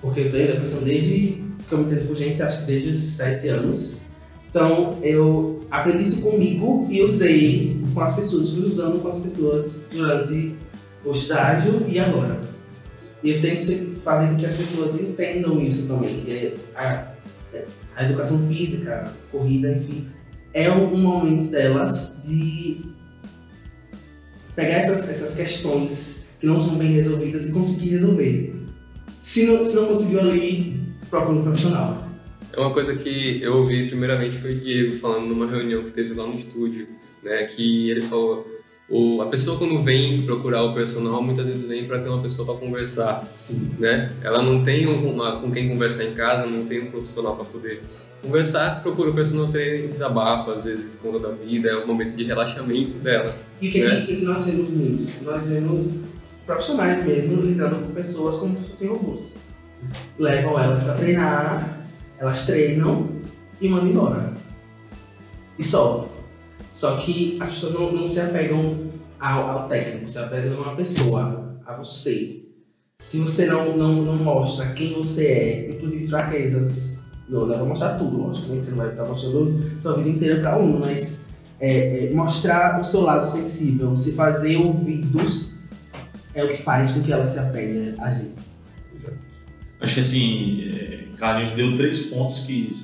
porque 0.00 0.20
eu 0.20 0.30
tenho 0.30 0.46
depressão 0.52 0.82
desde 0.82 1.45
que 1.68 1.74
eu 1.74 1.78
me 1.78 1.84
entendo 1.84 2.06
por 2.06 2.16
gente, 2.16 2.42
acho 2.42 2.60
que 2.60 2.66
desde 2.66 2.90
os 2.90 3.00
7 3.00 3.48
anos. 3.48 4.02
Então, 4.50 4.98
eu 5.02 5.66
aprendi 5.70 6.04
isso 6.04 6.22
comigo 6.22 6.86
e 6.90 7.02
usei 7.02 7.80
com 7.92 8.00
as 8.00 8.14
pessoas, 8.14 8.54
fui 8.54 8.66
usando 8.66 9.02
com 9.02 9.08
as 9.08 9.18
pessoas 9.18 9.84
durante 9.90 10.54
o 11.04 11.12
estágio 11.12 11.84
e 11.88 11.98
agora. 11.98 12.40
E 13.22 13.30
eu 13.30 13.42
tenho 13.42 13.56
que 13.56 14.00
fazer 14.02 14.28
com 14.28 14.36
que 14.36 14.46
as 14.46 14.56
pessoas 14.56 15.00
entendam 15.00 15.60
isso 15.60 15.86
também, 15.86 16.20
que 16.20 16.54
a, 16.74 17.12
a 17.96 18.04
educação 18.04 18.46
física, 18.48 19.12
a 19.12 19.30
corrida, 19.30 19.72
enfim, 19.72 20.06
é 20.54 20.70
um, 20.70 20.94
um, 20.94 21.02
momento 21.02 21.50
delas 21.50 22.16
de 22.24 22.82
pegar 24.54 24.74
essas, 24.74 25.08
essas 25.08 25.34
questões 25.34 26.24
que 26.40 26.46
não 26.46 26.60
são 26.60 26.76
bem 26.76 26.92
resolvidas 26.92 27.46
e 27.46 27.52
conseguir 27.52 27.90
resolver. 27.90 28.54
Se 29.22 29.44
não, 29.44 29.64
se 29.64 29.74
não 29.74 29.88
conseguiu 29.88 30.20
ali, 30.20 30.85
procura 31.10 31.38
um 31.38 31.42
profissional. 31.42 32.08
É 32.52 32.60
uma 32.60 32.72
coisa 32.72 32.94
que 32.96 33.42
eu 33.42 33.58
ouvi 33.58 33.88
primeiramente 33.88 34.38
foi 34.38 34.54
o 34.54 34.60
Diego 34.60 34.98
falando 34.98 35.26
numa 35.26 35.46
reunião 35.46 35.82
que 35.84 35.90
teve 35.90 36.14
lá 36.14 36.26
no 36.26 36.36
estúdio, 36.36 36.88
né, 37.22 37.44
que 37.44 37.90
ele 37.90 38.02
falou 38.02 38.46
o, 38.88 39.20
a 39.20 39.26
pessoa 39.26 39.58
quando 39.58 39.82
vem 39.82 40.22
procurar 40.22 40.62
o 40.62 40.72
personal, 40.72 41.20
muitas 41.20 41.44
vezes 41.44 41.66
vem 41.66 41.84
para 41.84 41.98
ter 41.98 42.08
uma 42.08 42.22
pessoa 42.22 42.46
para 42.46 42.64
conversar, 42.64 43.26
Sim. 43.26 43.72
né? 43.80 44.12
Ela 44.22 44.40
não 44.42 44.62
tem 44.62 44.86
uma, 44.86 45.40
com 45.40 45.50
quem 45.50 45.68
conversar 45.68 46.04
em 46.04 46.14
casa, 46.14 46.46
não 46.46 46.64
tem 46.66 46.82
um 46.82 46.90
profissional 46.92 47.34
para 47.34 47.44
poder 47.46 47.82
conversar, 48.22 48.82
procura 48.82 49.10
o 49.10 49.14
personal 49.14 49.48
trainer 49.48 49.88
desabafo, 49.88 50.52
às 50.52 50.64
vezes 50.64 51.00
conta 51.02 51.18
da 51.18 51.30
vida, 51.30 51.68
é 51.68 51.76
um 51.78 51.86
momento 51.86 52.14
de 52.14 52.24
relaxamento 52.24 52.92
dela. 52.98 53.36
E 53.60 53.68
o 53.68 53.72
que, 53.72 53.80
né? 53.82 54.00
que, 54.02 54.16
que 54.16 54.24
nós 54.24 54.46
vemos 54.46 54.70
muito? 54.70 55.24
Nós 55.24 55.42
vemos 55.42 56.00
profissionais 56.46 57.04
mesmo 57.04 57.42
lidando 57.42 57.86
com 57.86 57.92
pessoas 57.92 58.36
como 58.36 58.62
se 58.62 58.70
fossem 58.70 58.88
robôs. 58.88 59.34
Levam 60.18 60.58
elas 60.58 60.82
para 60.82 60.94
treinar, 60.94 61.80
elas 62.18 62.46
treinam 62.46 63.08
e 63.60 63.68
mandam 63.68 63.88
embora. 63.88 64.32
E 65.58 65.64
só. 65.64 66.08
Só 66.72 66.98
que 66.98 67.38
as 67.40 67.50
pessoas 67.50 67.74
não, 67.74 67.92
não 67.92 68.08
se 68.08 68.20
apegam 68.20 68.90
ao, 69.18 69.48
ao, 69.48 69.68
técnico, 69.68 70.10
se 70.10 70.18
apegam 70.18 70.58
a 70.58 70.62
uma 70.62 70.76
pessoa, 70.76 71.58
a 71.64 71.74
você. 71.74 72.42
Se 72.98 73.18
você 73.20 73.46
não, 73.46 73.76
não, 73.76 74.02
não 74.02 74.16
mostra 74.16 74.72
quem 74.72 74.94
você 74.94 75.26
é, 75.26 75.70
inclusive 75.70 76.06
fraquezas, 76.06 77.02
não, 77.28 77.46
não 77.46 77.56
vai 77.56 77.66
mostrar 77.66 77.98
tudo, 77.98 78.18
lógico, 78.18 78.52
né? 78.52 78.62
você 78.62 78.70
não 78.70 78.78
vai 78.78 78.90
estar 78.90 79.04
mostrando 79.04 79.80
sua 79.80 79.96
vida 79.96 80.08
inteira 80.08 80.40
para 80.40 80.58
um, 80.58 80.78
mas 80.78 81.24
é, 81.58 82.06
é, 82.06 82.10
mostrar 82.12 82.80
o 82.80 82.84
seu 82.84 83.00
lado 83.00 83.28
sensível, 83.28 83.96
se 83.96 84.12
fazer 84.12 84.56
ouvidos 84.56 85.54
é 86.34 86.44
o 86.44 86.48
que 86.48 86.56
faz 86.56 86.92
com 86.92 87.02
que 87.02 87.12
ela 87.12 87.26
se 87.26 87.38
apegue 87.38 87.94
a 87.98 88.12
gente. 88.12 88.34
Acho 89.80 89.94
que 89.94 90.00
assim, 90.00 90.70
Carlinhos 91.16 91.52
deu 91.52 91.76
três 91.76 92.06
pontos 92.06 92.40
que 92.40 92.76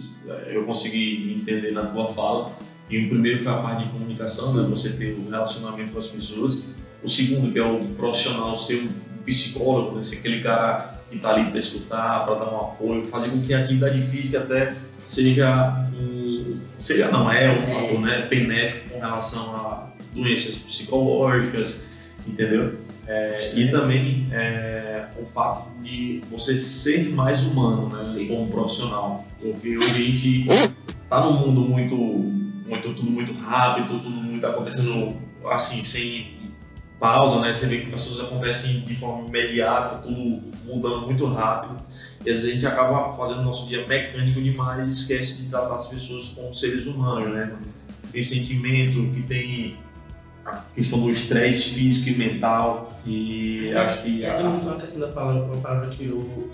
eu 0.46 0.64
consegui 0.64 1.34
entender 1.38 1.72
na 1.72 1.86
tua 1.86 2.08
fala 2.08 2.52
e 2.88 3.06
o 3.06 3.08
primeiro 3.08 3.42
foi 3.42 3.52
a 3.52 3.56
parte 3.56 3.84
de 3.84 3.90
comunicação, 3.90 4.54
né? 4.54 4.68
você 4.68 4.90
ter 4.90 5.12
o 5.14 5.30
relacionamento 5.30 5.92
com 5.92 5.98
as 5.98 6.08
pessoas. 6.08 6.74
O 7.02 7.08
segundo, 7.08 7.52
que 7.52 7.58
é 7.58 7.64
o 7.64 7.80
profissional 7.96 8.56
ser 8.56 8.82
um 8.82 8.88
psicólogo, 9.24 9.96
né? 9.96 10.02
ser 10.02 10.18
aquele 10.18 10.42
cara 10.42 11.00
que 11.08 11.16
está 11.16 11.30
ali 11.30 11.50
para 11.50 11.58
escutar, 11.58 12.24
para 12.24 12.34
dar 12.34 12.52
um 12.52 12.56
apoio, 12.56 13.02
fazer 13.02 13.30
com 13.30 13.42
que 13.42 13.54
a 13.54 13.60
atividade 13.60 14.02
física 14.02 14.40
até 14.40 14.74
seja 15.06 15.88
um, 15.94 16.58
seja 16.78 17.10
não 17.10 17.30
é 17.30 17.50
um 17.50 17.58
fator 17.58 18.00
né, 18.00 18.26
benéfico 18.28 18.90
com 18.90 19.00
relação 19.00 19.54
a 19.54 19.90
doenças 20.14 20.58
psicológicas, 20.58 21.86
entendeu? 22.26 22.78
É, 23.06 23.52
e 23.54 23.70
também 23.70 24.28
é, 24.30 25.06
o 25.20 25.26
fato 25.26 25.68
de 25.82 26.22
você 26.30 26.56
ser 26.56 27.10
mais 27.10 27.42
humano, 27.42 27.88
né, 27.88 28.26
como 28.28 28.48
profissional, 28.48 29.26
porque 29.40 29.76
hoje 29.76 29.90
a 29.90 29.94
gente 29.94 30.46
está 31.04 31.20
num 31.20 31.32
mundo 31.32 31.62
muito 31.62 31.96
muito, 32.66 32.94
tudo 32.94 33.10
muito 33.10 33.34
rápido, 33.34 33.88
tudo 33.88 34.08
muito 34.08 34.46
acontecendo 34.46 35.14
assim, 35.50 35.82
sem 35.82 36.42
pausa, 36.98 37.40
né? 37.40 37.52
Você 37.52 37.66
vê 37.66 37.80
que 37.80 37.92
as 37.92 38.04
coisas 38.04 38.24
acontecem 38.24 38.80
de 38.80 38.94
forma 38.94 39.28
imediata, 39.28 39.96
tudo 39.98 40.40
mudando 40.64 41.02
muito 41.02 41.26
rápido. 41.26 41.82
E 42.24 42.30
às 42.30 42.36
vezes 42.36 42.44
a 42.44 42.52
gente 42.52 42.66
acaba 42.66 43.14
fazendo 43.16 43.42
nosso 43.42 43.66
dia 43.66 43.86
mecânico 43.86 44.40
demais 44.40 44.86
e 44.86 44.92
esquece 44.92 45.42
de 45.42 45.50
tratar 45.50 45.74
as 45.74 45.88
pessoas 45.88 46.28
como 46.28 46.54
seres 46.54 46.86
humanos, 46.86 47.28
né? 47.28 47.52
Que 48.02 48.12
tem 48.12 48.22
sentimento, 48.22 49.12
que 49.12 49.22
tem 49.22 49.76
a 50.44 50.64
questão 50.74 51.00
do 51.00 51.10
estresse 51.10 51.74
físico 51.74 52.10
e 52.10 52.14
mental. 52.18 53.00
E 53.06 53.72
acho 53.74 54.02
que. 54.02 54.24
É, 54.24 54.42
não 54.42 54.52
uma 54.52 54.76
questão 54.76 55.00
da 55.00 55.08
palavra, 55.08 55.42
uma 55.44 55.56
palavra 55.56 55.90
que 55.90 56.06
eu 56.06 56.50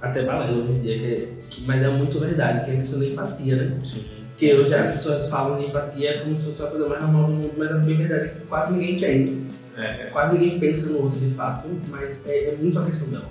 até 0.00 0.24
balelo 0.24 0.62
hoje 0.62 0.72
em 0.72 0.80
dia, 0.80 0.98
que 0.98 1.06
é, 1.06 1.28
mas 1.64 1.82
é 1.82 1.88
muito 1.88 2.18
verdade, 2.18 2.64
que 2.64 2.70
é 2.72 2.74
a 2.74 2.80
questão 2.80 2.98
da 2.98 3.06
empatia, 3.06 3.56
né? 3.56 3.80
Sim. 3.84 4.10
Porque 4.30 4.54
hoje 4.54 4.74
as 4.74 4.92
pessoas 4.92 5.30
falam 5.30 5.58
de 5.58 5.66
empatia 5.66 6.20
como 6.20 6.36
se 6.36 6.46
fosse 6.46 6.62
a 6.62 6.66
coisa 6.66 6.88
mais 6.88 7.02
normal 7.02 7.26
do 7.26 7.32
mundo, 7.32 7.52
mas 7.56 7.70
a 7.70 7.78
bem 7.78 7.96
verdade 7.96 8.24
é 8.24 8.28
que 8.28 8.46
quase 8.46 8.72
ninguém 8.72 8.98
tem. 8.98 9.46
É. 9.76 10.06
Quase 10.06 10.36
ninguém 10.36 10.58
pensa 10.58 10.90
no 10.90 11.04
outro 11.04 11.18
de 11.20 11.30
fato, 11.30 11.68
mas 11.88 12.26
é, 12.26 12.52
é 12.52 12.56
muito 12.56 12.78
a 12.78 12.84
questão 12.84 13.08
dela. 13.08 13.28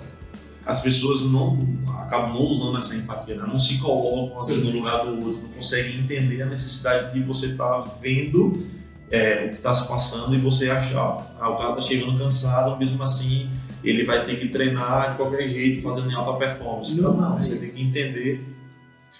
As 0.64 0.80
pessoas 0.80 1.24
não 1.30 1.58
acabam 2.00 2.34
não 2.34 2.42
usando 2.42 2.78
essa 2.78 2.94
empatia, 2.94 3.34
né? 3.34 3.44
não 3.46 3.58
se 3.58 3.78
colocam 3.78 4.40
às 4.40 4.48
vezes, 4.48 4.64
no 4.64 4.70
lugar 4.70 5.04
do 5.04 5.26
outro, 5.26 5.42
não 5.42 5.50
conseguem 5.50 6.00
entender 6.00 6.40
a 6.42 6.46
necessidade 6.46 7.12
de 7.12 7.22
você 7.22 7.46
estar 7.46 7.82
tá 7.82 7.94
vendo 8.00 8.64
é, 9.12 9.44
o 9.44 9.48
que 9.50 9.56
está 9.56 9.74
se 9.74 9.86
passando 9.86 10.34
e 10.34 10.38
você 10.38 10.70
achar, 10.70 11.36
ah, 11.38 11.50
o 11.50 11.56
cara 11.56 11.70
está 11.70 11.82
chegando 11.82 12.18
cansado, 12.18 12.76
mesmo 12.78 13.02
assim 13.02 13.50
ele 13.84 14.04
vai 14.04 14.24
ter 14.24 14.38
que 14.38 14.48
treinar 14.48 15.10
de 15.10 15.16
qualquer 15.18 15.46
jeito, 15.48 15.82
fazendo 15.82 16.10
em 16.10 16.14
alta 16.14 16.38
performance. 16.38 16.94
Então, 16.94 17.36
você 17.36 17.56
tem 17.56 17.70
que 17.70 17.82
entender 17.82 18.44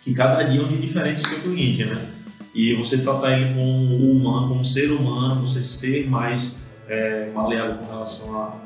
que 0.02 0.14
cada 0.14 0.42
dia 0.44 0.60
é 0.60 0.64
um 0.64 0.68
dia 0.68 0.80
diferente 0.80 1.20
do 1.20 1.28
seu 1.28 1.40
cliente, 1.42 1.84
né? 1.84 2.12
E 2.54 2.74
você 2.74 2.98
tratar 2.98 3.38
ele 3.38 3.54
como 3.54 4.12
humano, 4.12 4.48
como 4.48 4.64
ser 4.64 4.90
humano, 4.92 5.46
você 5.46 5.62
ser 5.62 6.08
mais 6.08 6.58
é, 6.88 7.30
maleável 7.34 7.76
com 7.76 7.86
relação 7.86 8.60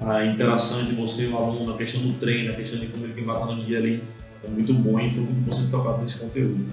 à, 0.00 0.24
interação 0.24 0.80
entre 0.80 0.94
você 0.94 1.26
e 1.26 1.28
o 1.28 1.36
aluno, 1.36 1.74
a 1.74 1.76
questão 1.76 2.00
do 2.02 2.14
treino, 2.14 2.52
a 2.52 2.56
questão 2.56 2.80
de 2.80 2.86
como 2.86 3.04
ele 3.04 3.20
vai 3.20 3.36
estar 3.36 3.54
no 3.54 3.64
dia 3.64 3.78
ali, 3.78 4.02
é 4.42 4.48
muito 4.48 4.72
bom 4.74 4.98
e 4.98 5.10
foi 5.10 5.20
muito 5.20 5.44
bom 5.44 5.52
você 5.52 5.70
tocar 5.70 5.98
nesse 5.98 6.18
conteúdo. 6.18 6.64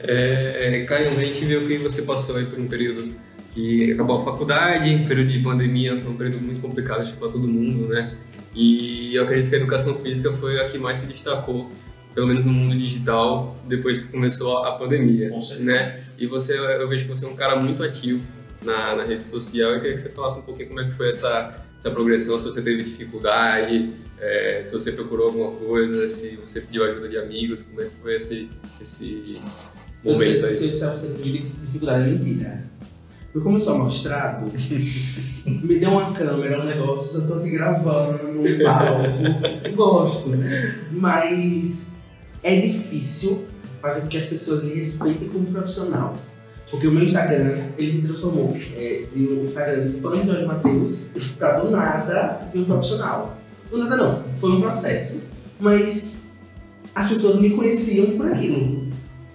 É, 0.00 0.84
Caio, 0.86 1.08
a 1.08 1.14
gente 1.14 1.44
viu 1.44 1.66
que 1.66 1.78
você 1.78 2.02
passou 2.02 2.36
aí 2.36 2.46
por 2.46 2.58
um 2.58 2.66
período 2.66 3.14
que 3.52 3.92
acabou 3.92 4.20
a 4.20 4.24
faculdade, 4.24 5.04
período 5.06 5.28
de 5.28 5.40
pandemia, 5.40 6.00
foi 6.00 6.12
um 6.12 6.16
período 6.16 6.40
muito 6.40 6.60
complicado 6.60 7.10
para 7.16 7.28
todo 7.28 7.48
mundo, 7.48 7.88
né? 7.88 8.16
E 8.54 9.14
eu 9.14 9.24
acredito 9.24 9.48
que 9.48 9.56
a 9.56 9.58
educação 9.58 9.96
física 9.96 10.32
foi 10.34 10.60
a 10.60 10.68
que 10.68 10.78
mais 10.78 11.00
se 11.00 11.06
destacou 11.06 11.70
pelo 12.14 12.26
menos 12.26 12.44
no 12.44 12.52
mundo 12.52 12.76
digital, 12.76 13.56
depois 13.66 14.00
que 14.00 14.10
começou 14.10 14.64
a 14.64 14.72
pandemia, 14.72 15.30
né? 15.60 16.02
E 16.18 16.26
você, 16.26 16.58
eu 16.58 16.88
vejo 16.88 17.04
que 17.04 17.10
você 17.10 17.24
é 17.24 17.28
um 17.28 17.36
cara 17.36 17.56
muito 17.56 17.82
ativo 17.82 18.20
na, 18.62 18.96
na 18.96 19.04
rede 19.04 19.24
social. 19.24 19.72
Eu 19.72 19.80
queria 19.80 19.96
que 19.96 20.02
você 20.02 20.08
falasse 20.08 20.40
um 20.40 20.42
pouquinho 20.42 20.68
como 20.68 20.80
é 20.80 20.84
que 20.84 20.92
foi 20.92 21.10
essa, 21.10 21.62
essa 21.78 21.90
progressão, 21.90 22.38
se 22.38 22.46
você 22.46 22.60
teve 22.60 22.82
dificuldade, 22.82 23.92
é, 24.18 24.62
se 24.64 24.72
você 24.72 24.90
procurou 24.92 25.26
alguma 25.26 25.52
coisa, 25.52 26.08
se 26.08 26.36
você 26.36 26.60
pediu 26.60 26.84
ajuda 26.84 27.08
de 27.08 27.18
amigos, 27.18 27.62
como 27.62 27.82
é 27.82 27.84
que 27.84 27.94
foi 28.02 28.16
esse, 28.16 28.50
esse 28.80 29.40
momento 30.04 30.46
aí? 30.46 30.54
Se 30.54 30.64
eu 30.64 30.70
disser 30.72 30.90
você 30.90 31.06
teve 31.08 31.52
dificuldade, 31.62 32.10
mentira. 32.10 32.64
Porque 33.32 33.44
como 33.44 33.56
eu 33.56 33.60
sou 33.60 33.78
mostrado, 33.78 34.50
me 35.46 35.78
deu 35.78 35.90
uma 35.90 36.12
câmera, 36.12 36.60
um 36.60 36.64
negócio, 36.64 37.20
eu 37.20 37.28
tô 37.28 37.34
aqui 37.34 37.50
gravando 37.50 38.32
num 38.32 38.64
palco, 38.64 39.76
gosto, 39.76 40.30
né? 40.30 40.78
Mas 40.90 41.88
é 42.42 42.60
difícil 42.60 43.44
fazer 43.80 44.00
com 44.02 44.08
que 44.08 44.16
as 44.16 44.24
pessoas 44.24 44.62
me 44.62 44.74
respeitem 44.74 45.28
como 45.28 45.46
profissional. 45.46 46.16
Porque 46.70 46.86
o 46.86 46.92
meu 46.92 47.04
Instagram, 47.04 47.68
ele 47.78 47.92
se 47.92 48.06
transformou 48.06 48.54
é, 48.76 49.04
de 49.14 49.26
um 49.26 49.44
Instagram 49.44 49.86
de 49.86 50.00
fã 50.00 50.20
de 50.20 50.26
Jorge 50.26 50.44
Matheus 50.44 51.10
para 51.38 51.60
do 51.60 51.70
nada 51.70 52.50
de 52.52 52.60
um 52.60 52.64
profissional. 52.64 53.38
Do 53.70 53.78
nada 53.78 53.96
não, 53.96 54.24
foi 54.38 54.50
um 54.50 54.60
processo. 54.60 55.20
Mas 55.58 56.22
as 56.94 57.08
pessoas 57.08 57.40
me 57.40 57.50
conheciam 57.50 58.16
por 58.16 58.26
aquilo. 58.26 58.77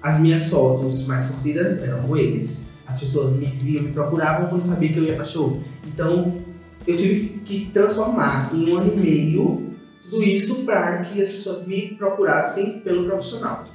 As 0.04 0.20
minhas 0.20 0.50
fotos 0.50 1.08
mais 1.08 1.26
curtidas 1.26 1.82
eram 1.82 2.16
eles. 2.18 2.70
As 2.86 3.00
pessoas 3.00 3.34
me 3.38 3.46
viam, 3.46 3.84
me 3.84 3.94
procuravam 3.94 4.50
quando 4.50 4.64
sabiam 4.64 4.92
que 4.92 5.00
eu 5.00 5.06
ia 5.06 5.16
para 5.16 5.26
show. 5.26 5.64
Então, 5.88 6.42
eu 6.86 6.98
tive 6.98 7.40
que 7.46 7.72
transformar 7.74 8.54
em 8.54 8.70
um 8.70 8.78
ano 8.78 8.94
e 8.94 8.98
meio 8.98 9.74
tudo 10.04 10.22
isso 10.24 10.66
para 10.66 10.98
que 10.98 11.22
as 11.22 11.30
pessoas 11.30 11.66
me 11.66 11.96
procurassem 11.96 12.82
pelo 12.82 13.06
profissional. 13.06 13.66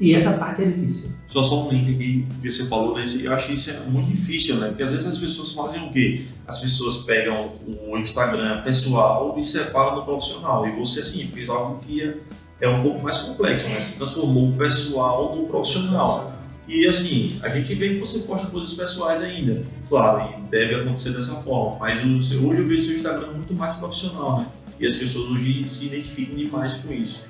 E 0.00 0.12
essa 0.12 0.32
parte 0.32 0.62
é 0.62 0.64
difícil. 0.64 1.10
Só 1.28 1.40
só 1.40 1.68
um 1.68 1.70
link 1.70 2.26
que 2.42 2.50
você 2.50 2.66
falou, 2.66 2.96
né? 2.96 3.04
Eu 3.22 3.32
acho 3.32 3.52
isso 3.52 3.70
é 3.70 3.78
muito 3.86 4.10
difícil, 4.10 4.56
né? 4.56 4.68
Porque 4.68 4.82
às 4.82 4.90
vezes 4.90 5.06
as 5.06 5.16
pessoas 5.16 5.52
fazem 5.52 5.88
o 5.88 5.92
quê? 5.92 6.26
As 6.48 6.58
pessoas 6.58 6.98
pegam 6.98 7.52
o 7.88 7.96
Instagram 7.96 8.62
pessoal 8.62 9.36
e 9.38 9.44
separam 9.44 9.94
do 9.94 10.02
profissional. 10.02 10.66
E 10.66 10.72
você, 10.72 11.00
assim, 11.00 11.24
fez 11.28 11.48
algo 11.48 11.78
que 11.78 11.98
ia 11.98 12.20
é 12.60 12.68
um 12.68 12.82
pouco 12.82 13.02
mais 13.02 13.18
complexo, 13.18 13.66
mas 13.68 13.84
você 13.84 13.96
transformou 13.96 14.48
o 14.50 14.52
pessoal 14.56 15.36
no 15.36 15.46
profissional. 15.46 16.32
E 16.66 16.86
assim, 16.86 17.38
a 17.42 17.48
gente 17.50 17.74
vê 17.74 17.90
que 17.94 18.00
você 18.00 18.20
posta 18.20 18.46
coisas 18.46 18.72
pessoais 18.72 19.20
ainda, 19.22 19.62
claro, 19.88 20.32
e 20.38 20.50
deve 20.50 20.76
acontecer 20.76 21.10
dessa 21.10 21.34
forma, 21.34 21.76
mas 21.78 22.02
o 22.02 22.20
seu, 22.22 22.46
hoje 22.48 22.60
eu 22.62 22.66
vejo 22.66 22.84
seu 22.84 22.96
Instagram 22.96 23.32
muito 23.32 23.52
mais 23.54 23.74
profissional, 23.74 24.40
né? 24.40 24.46
E 24.80 24.86
as 24.86 24.96
pessoas 24.96 25.30
hoje 25.30 25.68
se 25.68 25.86
identificam 25.86 26.34
demais 26.36 26.74
com 26.74 26.92
isso. 26.92 27.26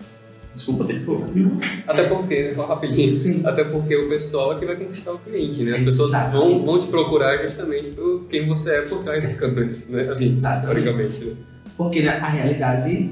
Desculpa 0.54 0.84
ter 0.84 0.94
interrompido. 0.98 1.58
Até 1.84 2.04
porque, 2.04 2.54
só 2.54 2.64
rapidinho, 2.64 3.12
Sim. 3.16 3.42
até 3.44 3.64
porque 3.64 3.96
o 3.96 4.08
pessoal 4.08 4.52
é 4.52 4.58
que 4.60 4.64
vai 4.64 4.76
conquistar 4.76 5.12
o 5.12 5.18
cliente, 5.18 5.64
né? 5.64 5.76
As 5.78 5.82
pessoas 5.82 6.12
vão, 6.12 6.20
Exatamente. 6.20 6.64
vão 6.66 6.78
te 6.78 6.86
procurar 6.86 7.42
justamente 7.42 7.88
por 7.90 8.24
quem 8.30 8.46
você 8.46 8.76
é 8.76 8.82
por 8.82 9.02
trás 9.02 9.20
das 9.20 9.34
câmeras, 9.34 9.88
né? 9.88 10.02
Assim, 10.08 10.26
Exatamente. 10.26 10.84
teoricamente. 10.84 11.36
Porque 11.76 12.06
a 12.06 12.28
realidade, 12.28 13.10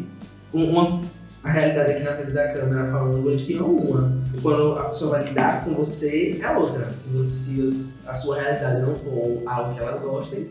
um- 0.54 0.70
uma, 0.70 1.00
a 1.44 1.50
realidade 1.50 1.92
aqui 1.92 2.02
na 2.02 2.16
frente 2.16 2.30
da 2.32 2.52
câmera 2.52 2.90
falando 2.90 3.22
bonitinho 3.22 3.60
é 3.60 3.62
uma. 3.62 4.22
Quando 4.40 4.78
a 4.78 4.84
pessoa 4.84 5.10
vai 5.12 5.24
lidar 5.28 5.64
com 5.64 5.74
você 5.74 6.38
é 6.40 6.56
outra. 6.56 6.84
Se, 6.84 7.08
você- 7.10 7.30
se 7.30 7.92
a 8.06 8.14
sua 8.14 8.40
realidade 8.40 8.82
não 8.82 8.94
for 8.96 9.42
algo 9.46 9.74
que 9.74 9.80
elas 9.80 10.00
gostem, 10.00 10.48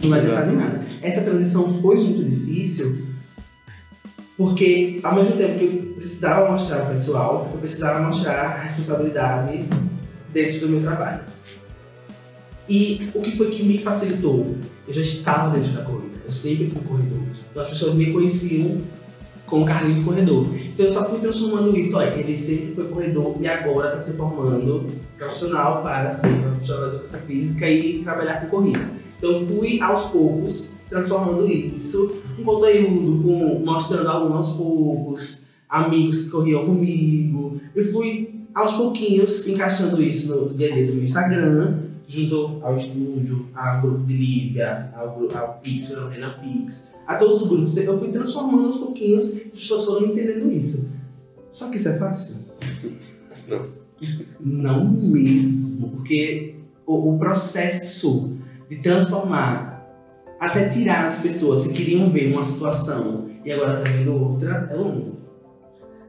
não 0.00 0.10
vai 0.10 0.20
adiantar 0.20 0.46
de 0.48 0.54
nada. 0.54 0.80
Essa 1.02 1.22
transição 1.22 1.80
foi 1.82 1.96
muito 1.96 2.22
difícil 2.24 3.08
porque 4.36 5.00
ao 5.02 5.16
mesmo 5.16 5.36
tempo 5.36 5.58
que 5.58 5.64
eu 5.64 5.94
precisava 5.96 6.52
mostrar 6.52 6.80
ao 6.82 6.86
pessoal, 6.86 7.48
eu 7.52 7.58
precisava 7.58 8.06
mostrar 8.08 8.40
a 8.40 8.58
responsabilidade 8.62 9.64
dentro 10.32 10.60
do 10.60 10.68
meu 10.68 10.80
trabalho. 10.80 11.22
E 12.68 13.10
o 13.14 13.20
que 13.20 13.36
foi 13.36 13.50
que 13.50 13.64
me 13.64 13.78
facilitou? 13.78 14.54
Eu 14.86 14.94
já 14.94 15.00
estava 15.00 15.56
dentro 15.56 15.72
da 15.72 15.82
corrida, 15.82 16.18
eu 16.24 16.30
sempre 16.32 16.70
fui 16.70 16.82
corredor. 16.82 17.18
Então 17.50 17.62
as 17.62 17.68
pessoas 17.68 17.94
me 17.94 18.12
conheciam 18.12 18.80
como 19.48 19.66
Carlinhos 19.66 20.04
Corredor. 20.04 20.46
Então 20.54 20.86
eu 20.86 20.92
só 20.92 21.04
fui 21.08 21.18
transformando 21.20 21.76
isso, 21.76 21.96
olha, 21.96 22.14
ele 22.14 22.36
sempre 22.36 22.74
foi 22.74 22.84
corredor 22.86 23.36
e 23.40 23.46
agora 23.46 23.88
está 23.88 24.02
se 24.02 24.12
formando 24.12 24.86
profissional 25.16 25.82
para 25.82 26.10
ser 26.10 26.28
profissional 26.28 26.90
de 26.90 26.96
educação 26.96 27.20
física 27.20 27.68
e 27.68 28.02
trabalhar 28.02 28.40
com 28.42 28.48
corrida. 28.48 28.90
Então 29.18 29.46
fui 29.46 29.80
aos 29.80 30.08
poucos 30.08 30.78
transformando 30.88 31.50
isso 31.50 32.22
um 32.38 32.44
conteúdo, 32.44 33.22
com, 33.22 33.64
mostrando 33.64 34.08
alunos 34.08 34.48
aos 34.48 34.56
poucos, 34.56 35.44
amigos 35.68 36.24
que 36.24 36.30
corriam 36.30 36.64
comigo. 36.64 37.60
Eu 37.74 37.84
fui 37.86 38.46
aos 38.54 38.72
pouquinhos 38.72 39.46
encaixando 39.48 40.02
isso 40.02 40.34
no 40.34 40.54
dia 40.54 40.72
a 40.72 40.74
dia 40.74 40.86
do 40.86 40.94
meu 40.94 41.04
Instagram, 41.04 41.78
junto 42.06 42.58
ao 42.62 42.76
estúdio, 42.76 43.46
ao 43.54 43.80
grupo 43.80 44.04
de 44.04 44.14
Lívia, 44.14 44.90
ao, 44.96 45.28
ao 45.36 45.58
Pix, 45.62 45.94
ao 45.94 46.08
Renan 46.08 46.34
Pix, 46.40 46.88
a 47.08 47.16
todos 47.16 47.42
os 47.42 47.48
grupos. 47.48 47.76
Eu 47.78 47.98
fui 47.98 48.08
transformando 48.08 48.68
aos 48.68 48.76
pouquinhos, 48.76 49.24
as 49.24 49.58
pessoas 49.58 49.86
foram 49.86 50.08
entendendo 50.08 50.52
isso. 50.52 50.86
Só 51.50 51.70
que 51.70 51.78
isso 51.78 51.88
é 51.88 51.98
fácil? 51.98 52.36
Não. 53.48 53.78
Não 54.38 54.90
mesmo, 54.90 55.88
porque 55.88 56.56
o, 56.86 57.14
o 57.14 57.18
processo 57.18 58.36
de 58.68 58.76
transformar, 58.76 59.88
até 60.38 60.68
tirar 60.68 61.06
as 61.06 61.20
pessoas 61.20 61.66
que 61.66 61.72
queriam 61.72 62.10
ver 62.10 62.32
uma 62.32 62.44
situação 62.44 63.28
e 63.44 63.50
agora 63.50 63.80
tá 63.80 63.90
vendo 63.90 64.12
outra, 64.12 64.68
é 64.70 64.76
longo. 64.76 65.16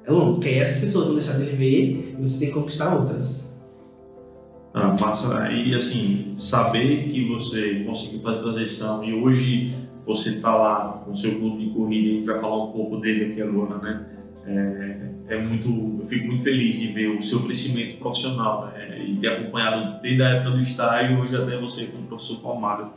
É 0.06 0.12
longo, 0.12 0.34
porque 0.34 0.50
aí 0.50 0.60
essas 0.60 0.82
pessoas 0.82 1.06
vão 1.06 1.16
deixar 1.16 1.38
de 1.38 1.46
lhe 1.46 1.56
ver 1.56 2.16
e 2.20 2.22
você 2.22 2.40
tem 2.40 2.50
que 2.50 2.54
conquistar 2.54 2.96
outras. 2.96 3.50
Ah, 4.74 4.96
massa. 5.00 5.50
E 5.52 5.74
assim, 5.74 6.34
saber 6.38 7.10
que 7.10 7.28
você 7.28 7.84
conseguiu 7.86 8.22
fazer 8.22 8.40
a 8.40 8.42
transição 8.44 9.04
e 9.04 9.14
hoje 9.14 9.74
você 10.10 10.30
está 10.32 10.56
lá 10.56 11.04
com 11.06 11.12
o 11.12 11.16
seu 11.16 11.38
clube 11.38 11.66
de 11.66 11.70
corrida 11.70 12.10
a 12.10 12.14
gente 12.14 12.26
vai 12.26 12.40
falar 12.40 12.64
um 12.64 12.72
pouco 12.72 12.98
dele 12.98 13.32
aqui 13.32 13.42
agora, 13.44 13.78
né? 13.78 14.06
É, 14.48 15.36
é 15.36 15.38
muito, 15.40 15.70
eu 16.02 16.08
fico 16.08 16.26
muito 16.26 16.42
feliz 16.42 16.80
de 16.80 16.88
ver 16.88 17.10
o 17.10 17.22
seu 17.22 17.44
crescimento 17.44 18.00
profissional 18.00 18.66
né? 18.66 19.00
e 19.08 19.18
ter 19.18 19.28
acompanhado 19.28 20.02
desde 20.02 20.24
a 20.24 20.30
época 20.30 20.52
do 20.52 20.60
estágio 20.60 21.20
hoje 21.20 21.36
até 21.36 21.56
você 21.60 21.86
como 21.86 22.08
professor 22.08 22.42
formado. 22.42 22.90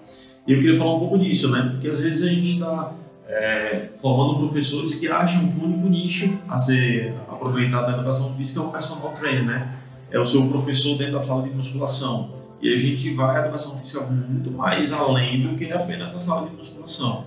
E 0.47 0.53
eu 0.55 0.61
queria 0.61 0.79
falar 0.79 0.97
um 0.97 1.01
pouco 1.01 1.19
disso, 1.19 1.51
né? 1.51 1.69
Porque 1.73 1.89
às 1.89 2.01
vezes 2.01 2.27
a 2.27 2.33
gente 2.33 2.55
está 2.55 2.95
é, 3.29 3.91
formando 4.01 4.39
professores 4.39 4.95
que 4.95 5.07
acham 5.09 5.47
que 5.53 5.61
o 5.61 5.65
único 5.65 5.89
nicho 5.91 6.39
a 6.49 6.59
ser 6.59 7.13
aproveitado 7.29 7.91
na 7.91 7.99
educação 7.99 8.35
física 8.35 8.61
é 8.61 8.63
o 8.63 8.71
personal 8.71 9.13
trainer, 9.21 9.45
né? 9.45 9.79
é 10.13 10.19
o 10.19 10.27
seu 10.27 10.47
professor 10.47 10.97
dentro 10.97 11.15
da 11.15 11.21
sala 11.21 11.43
de 11.43 11.51
musculação. 11.51 12.42
E 12.63 12.73
a 12.73 12.79
gente 12.79 13.13
vai 13.13 13.37
à 13.37 13.41
educação 13.41 13.77
física 13.79 14.01
muito 14.03 14.51
mais 14.53 14.93
além 14.93 15.43
do 15.43 15.57
que 15.57 15.73
apenas 15.73 16.15
a 16.15 16.21
sala 16.21 16.49
de 16.49 16.55
musculação. 16.55 17.25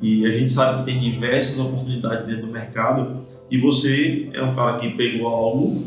E 0.00 0.26
a 0.26 0.36
gente 0.36 0.50
sabe 0.50 0.80
que 0.80 0.84
tem 0.86 1.00
diversas 1.00 1.60
oportunidades 1.60 2.26
dentro 2.26 2.46
do 2.46 2.52
mercado 2.52 3.20
e 3.48 3.58
você 3.58 4.28
é 4.32 4.42
um 4.42 4.54
cara 4.54 4.78
que 4.78 4.90
pegou 4.90 5.28
algo 5.28 5.86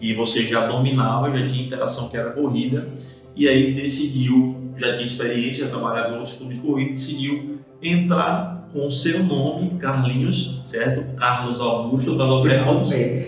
que 0.00 0.14
você 0.14 0.44
já 0.44 0.66
dominava, 0.66 1.36
já 1.36 1.46
tinha 1.46 1.64
interação 1.64 2.08
que 2.08 2.16
era 2.16 2.30
corrida 2.30 2.88
e 3.36 3.48
aí 3.48 3.72
decidiu, 3.72 4.72
já 4.76 4.92
tinha 4.92 5.06
experiência, 5.06 5.64
já 5.64 5.70
trabalhava 5.70 6.10
em 6.10 6.16
outros 6.16 6.34
clubes 6.34 6.56
de 6.56 6.62
corrida, 6.62 6.90
decidiu 6.90 7.58
entrar 7.80 8.68
com 8.72 8.86
o 8.86 8.90
seu 8.90 9.22
nome, 9.22 9.70
Carlinhos, 9.78 10.60
certo? 10.64 11.16
Carlos 11.16 11.60
Augusto, 11.60 12.16
Carlos 12.16 12.46
Alberto, 12.46 12.64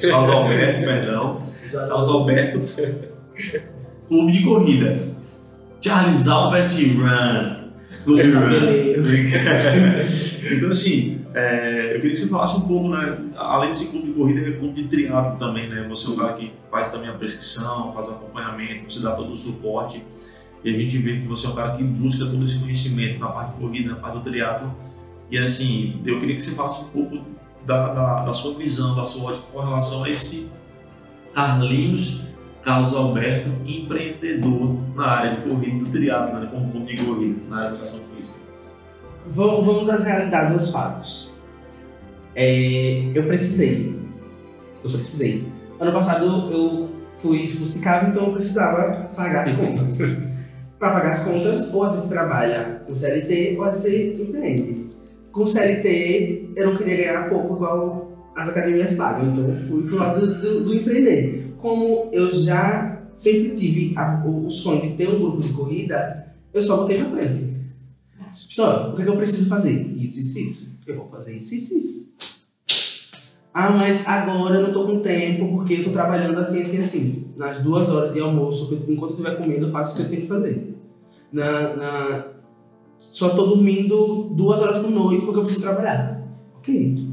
Carlos 0.09 0.31
Alberto, 0.31 0.81
perdão. 0.85 1.43
Carlos 1.71 2.09
Alberto, 2.09 2.61
clube 4.11 4.33
de 4.33 4.43
corrida. 4.43 5.09
Charles 5.81 6.27
Albert 6.27 6.73
Run, 6.75 7.71
clube 8.05 8.31
Run. 8.31 9.03
então, 10.53 10.71
assim, 10.71 11.21
é, 11.33 11.95
eu 11.95 12.01
queria 12.01 12.11
que 12.11 12.17
você 12.17 12.29
falasse 12.29 12.57
um 12.57 12.63
pouco, 12.63 12.89
né? 12.89 13.19
Além 13.37 13.71
desse 13.71 13.91
clube 13.91 14.09
de 14.09 14.13
corrida, 14.13 14.41
é 14.41 14.53
clube 14.53 14.75
de 14.75 14.89
triatlo 14.89 15.39
também, 15.39 15.71
né? 15.71 15.87
Você 15.89 16.09
é 16.09 16.11
um 16.11 16.17
cara 16.17 16.33
que 16.33 16.53
faz 16.71 16.91
também 16.91 17.09
a 17.09 17.15
prescrição, 17.15 17.93
faz 17.95 18.09
o 18.09 18.11
acompanhamento, 18.11 18.93
você 18.93 19.01
dá 19.01 19.13
todo 19.13 19.33
o 19.33 19.37
suporte. 19.37 20.05
E 20.63 20.75
a 20.75 20.79
gente 20.79 20.99
vê 20.99 21.21
que 21.21 21.27
você 21.27 21.47
é 21.47 21.51
um 21.51 21.55
cara 21.55 21.77
que 21.77 21.83
busca 21.83 22.27
todo 22.27 22.45
esse 22.45 22.59
conhecimento 22.59 23.21
na 23.21 23.29
parte 23.29 23.55
de 23.55 23.61
corrida, 23.61 23.91
na 23.91 23.97
parte 23.97 24.19
do 24.19 24.25
triatlo. 24.25 24.75
E 25.31 25.39
assim, 25.39 26.03
eu 26.05 26.19
queria 26.19 26.35
que 26.35 26.43
você 26.43 26.51
falasse 26.51 26.83
um 26.83 26.89
pouco 26.89 27.25
da, 27.65 27.95
da, 27.95 28.25
da 28.25 28.33
sua 28.33 28.55
visão, 28.55 28.95
da 28.97 29.05
sua 29.05 29.31
ótica 29.31 29.47
com 29.53 29.61
relação 29.61 30.03
a 30.03 30.11
esse 30.11 30.51
Carlinhos 31.33 32.21
Carlos 32.65 32.95
Alberto, 32.95 33.49
empreendedor 33.67 34.77
na 34.95 35.07
área 35.07 35.37
de 35.37 35.49
corrida 35.49 35.85
do 35.85 35.91
triatlo, 35.91 36.41
né, 36.41 36.49
como 36.53 36.71
clube 36.71 36.95
de 36.97 37.05
corrida, 37.05 37.37
na 37.49 37.57
área 37.57 37.69
de 37.71 37.75
educação 37.77 38.01
física. 38.17 38.39
Vamos 39.31 39.89
às 39.89 40.05
realidades, 40.05 40.53
aos 40.53 40.71
fatos. 40.71 41.33
É, 42.35 43.11
eu 43.15 43.23
precisei. 43.25 43.95
Eu 44.85 44.91
precisei. 44.91 45.47
Ano 45.79 45.93
passado 45.93 46.25
eu 46.53 46.89
fui 47.17 47.39
expulso 47.43 47.75
de 47.75 47.81
casa, 47.81 48.09
então 48.09 48.27
eu 48.27 48.33
precisava 48.33 49.11
pagar 49.17 49.43
as 49.43 49.53
contas. 49.55 49.99
Para 50.79 50.93
pagar 50.93 51.11
as 51.13 51.25
contas, 51.25 51.73
ou 51.75 51.85
a 51.85 51.95
gente 51.97 52.09
trabalha 52.09 52.83
com 52.87 52.95
CLT, 52.95 53.57
ou 53.59 53.65
a 53.65 53.71
gente 53.73 54.23
empreende. 54.23 54.87
Com 55.31 55.47
CLT, 55.47 56.51
eu 56.57 56.71
não 56.71 56.77
queria 56.77 56.97
ganhar 56.97 57.29
pouco 57.29 57.55
igual 57.57 58.31
as 58.37 58.49
academias 58.49 58.93
pagam, 58.95 59.31
então 59.33 59.45
eu 59.51 59.57
fui 59.69 59.83
pro 59.83 59.97
lado 59.99 60.21
do, 60.27 60.41
do- 60.41 60.65
do 60.65 60.75
empreender. 60.75 61.50
Como 61.61 62.09
eu 62.13 62.33
já 62.33 63.03
sempre 63.15 63.55
tive 63.55 63.97
a- 63.97 64.23
o, 64.25 64.47
o 64.47 64.51
sonho 64.51 64.83
de 64.83 64.97
ter 64.97 65.09
um 65.09 65.19
grupo 65.19 65.41
de 65.43 65.53
corrida, 65.53 66.35
eu 66.53 66.63
só 66.63 66.79
botei 66.79 66.97
pra 66.97 67.11
frente. 67.11 67.51
Só, 68.33 68.91
o 68.91 68.95
que, 68.97 69.03
é 69.03 69.05
que 69.05 69.11
eu 69.11 69.17
preciso 69.17 69.49
fazer? 69.49 69.93
Isso, 69.97 70.21
isso, 70.21 70.39
isso. 70.39 70.79
Eu 70.87 70.97
vou 70.97 71.09
fazer 71.09 71.37
isso, 71.37 71.55
isso, 71.55 71.75
isso. 71.77 72.09
Ah, 73.53 73.73
mas 73.73 74.07
agora 74.07 74.57
eu 74.57 74.63
não 74.69 74.73
tô 74.73 74.85
com 74.87 75.01
tempo 75.01 75.49
porque 75.57 75.75
eu 75.75 75.85
tô 75.85 75.91
trabalhando 75.91 76.39
assim, 76.39 76.63
assim, 76.63 76.79
assim. 76.79 77.25
Nas 77.37 77.59
duas 77.59 77.89
horas 77.89 78.13
de 78.13 78.21
almoço, 78.21 78.73
enquanto 78.89 79.11
eu 79.13 79.17
estiver 79.19 79.37
comendo, 79.37 79.67
eu 79.67 79.73
faço 79.73 79.95
o 79.95 79.97
que 79.97 80.03
eu 80.03 80.09
tenho 80.09 80.23
que 80.23 80.29
fazer. 80.29 80.77
Na, 81.33 81.77
na... 81.77 82.25
Só 82.99 83.31
tô 83.31 83.47
dormindo 83.47 84.31
duas 84.35 84.61
horas 84.61 84.81
por 84.83 84.91
noite 84.91 85.23
porque 85.25 85.39
eu 85.39 85.43
preciso 85.43 85.63
trabalhar. 85.65 86.23
Ok. 86.59 87.10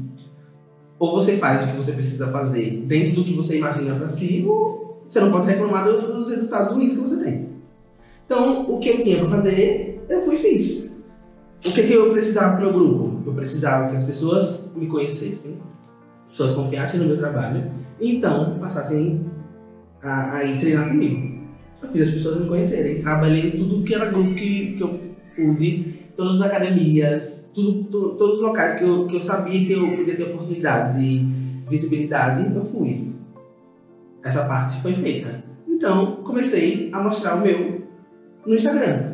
Ou 0.98 1.12
você 1.14 1.36
faz 1.36 1.62
o 1.68 1.70
que 1.70 1.76
você 1.76 1.92
precisa 1.92 2.28
fazer 2.28 2.82
dentro 2.86 3.14
do 3.16 3.24
que 3.24 3.34
você 3.34 3.56
imagina 3.58 3.94
para 3.94 4.08
si, 4.08 4.44
ou 4.46 5.02
você 5.06 5.20
não 5.20 5.30
pode 5.30 5.46
reclamar 5.46 5.84
do- 5.84 6.12
dos 6.12 6.28
resultados 6.30 6.72
ruins 6.72 6.94
que 6.94 7.00
você 7.00 7.16
tem. 7.16 7.48
Então, 8.26 8.70
o 8.70 8.78
que 8.78 8.88
eu 8.90 9.02
tinha 9.02 9.18
para 9.18 9.28
fazer, 9.36 10.04
eu 10.08 10.22
fui 10.22 10.34
e 10.34 10.38
fiz. 10.38 10.90
O 11.64 11.70
que, 11.72 11.82
que 11.82 11.92
eu 11.92 12.10
precisava 12.12 12.56
para 12.56 12.68
o 12.68 12.72
grupo? 12.72 13.22
Eu 13.26 13.32
precisava 13.34 13.90
que 13.90 13.96
as 13.96 14.04
pessoas 14.04 14.72
me 14.76 14.86
conhecessem, 14.86 15.56
as 16.26 16.30
pessoas 16.32 16.52
confiassem 16.54 17.00
no 17.00 17.06
meu 17.06 17.16
trabalho, 17.16 17.70
e 18.00 18.16
então 18.16 18.58
passassem 18.60 19.24
a, 20.02 20.36
a 20.36 20.44
ir 20.44 20.58
treinar 20.60 20.88
comigo. 20.88 21.38
Eu 21.82 21.88
fiz 21.90 22.08
as 22.08 22.14
pessoas 22.14 22.40
me 22.40 22.48
conhecerem, 22.48 23.02
trabalhei 23.02 23.52
tudo 23.52 23.82
que 23.84 23.94
era 23.94 24.06
grupo 24.10 24.34
que, 24.34 24.74
que 24.76 24.80
eu 24.82 25.00
pude, 25.34 25.97
todas 26.18 26.40
as 26.40 26.48
academias, 26.48 27.48
tudo, 27.54 27.84
tu- 27.84 28.08
todos 28.16 28.34
os 28.36 28.42
locais 28.42 28.74
que 28.76 28.82
eu, 28.84 29.06
que 29.06 29.14
eu 29.16 29.22
sabia 29.22 29.64
que 29.64 29.72
eu 29.72 29.96
podia 29.96 30.16
ter 30.16 30.24
oportunidades 30.24 30.98
e 31.00 31.24
visibilidade, 31.70 32.52
eu 32.54 32.64
fui. 32.64 33.12
Essa 34.24 34.44
parte 34.44 34.82
foi 34.82 34.94
feita. 34.94 35.44
Então, 35.68 36.16
comecei 36.24 36.90
a 36.92 37.00
mostrar 37.00 37.36
o 37.36 37.40
meu 37.42 37.82
no 38.44 38.52
Instagram. 38.54 39.12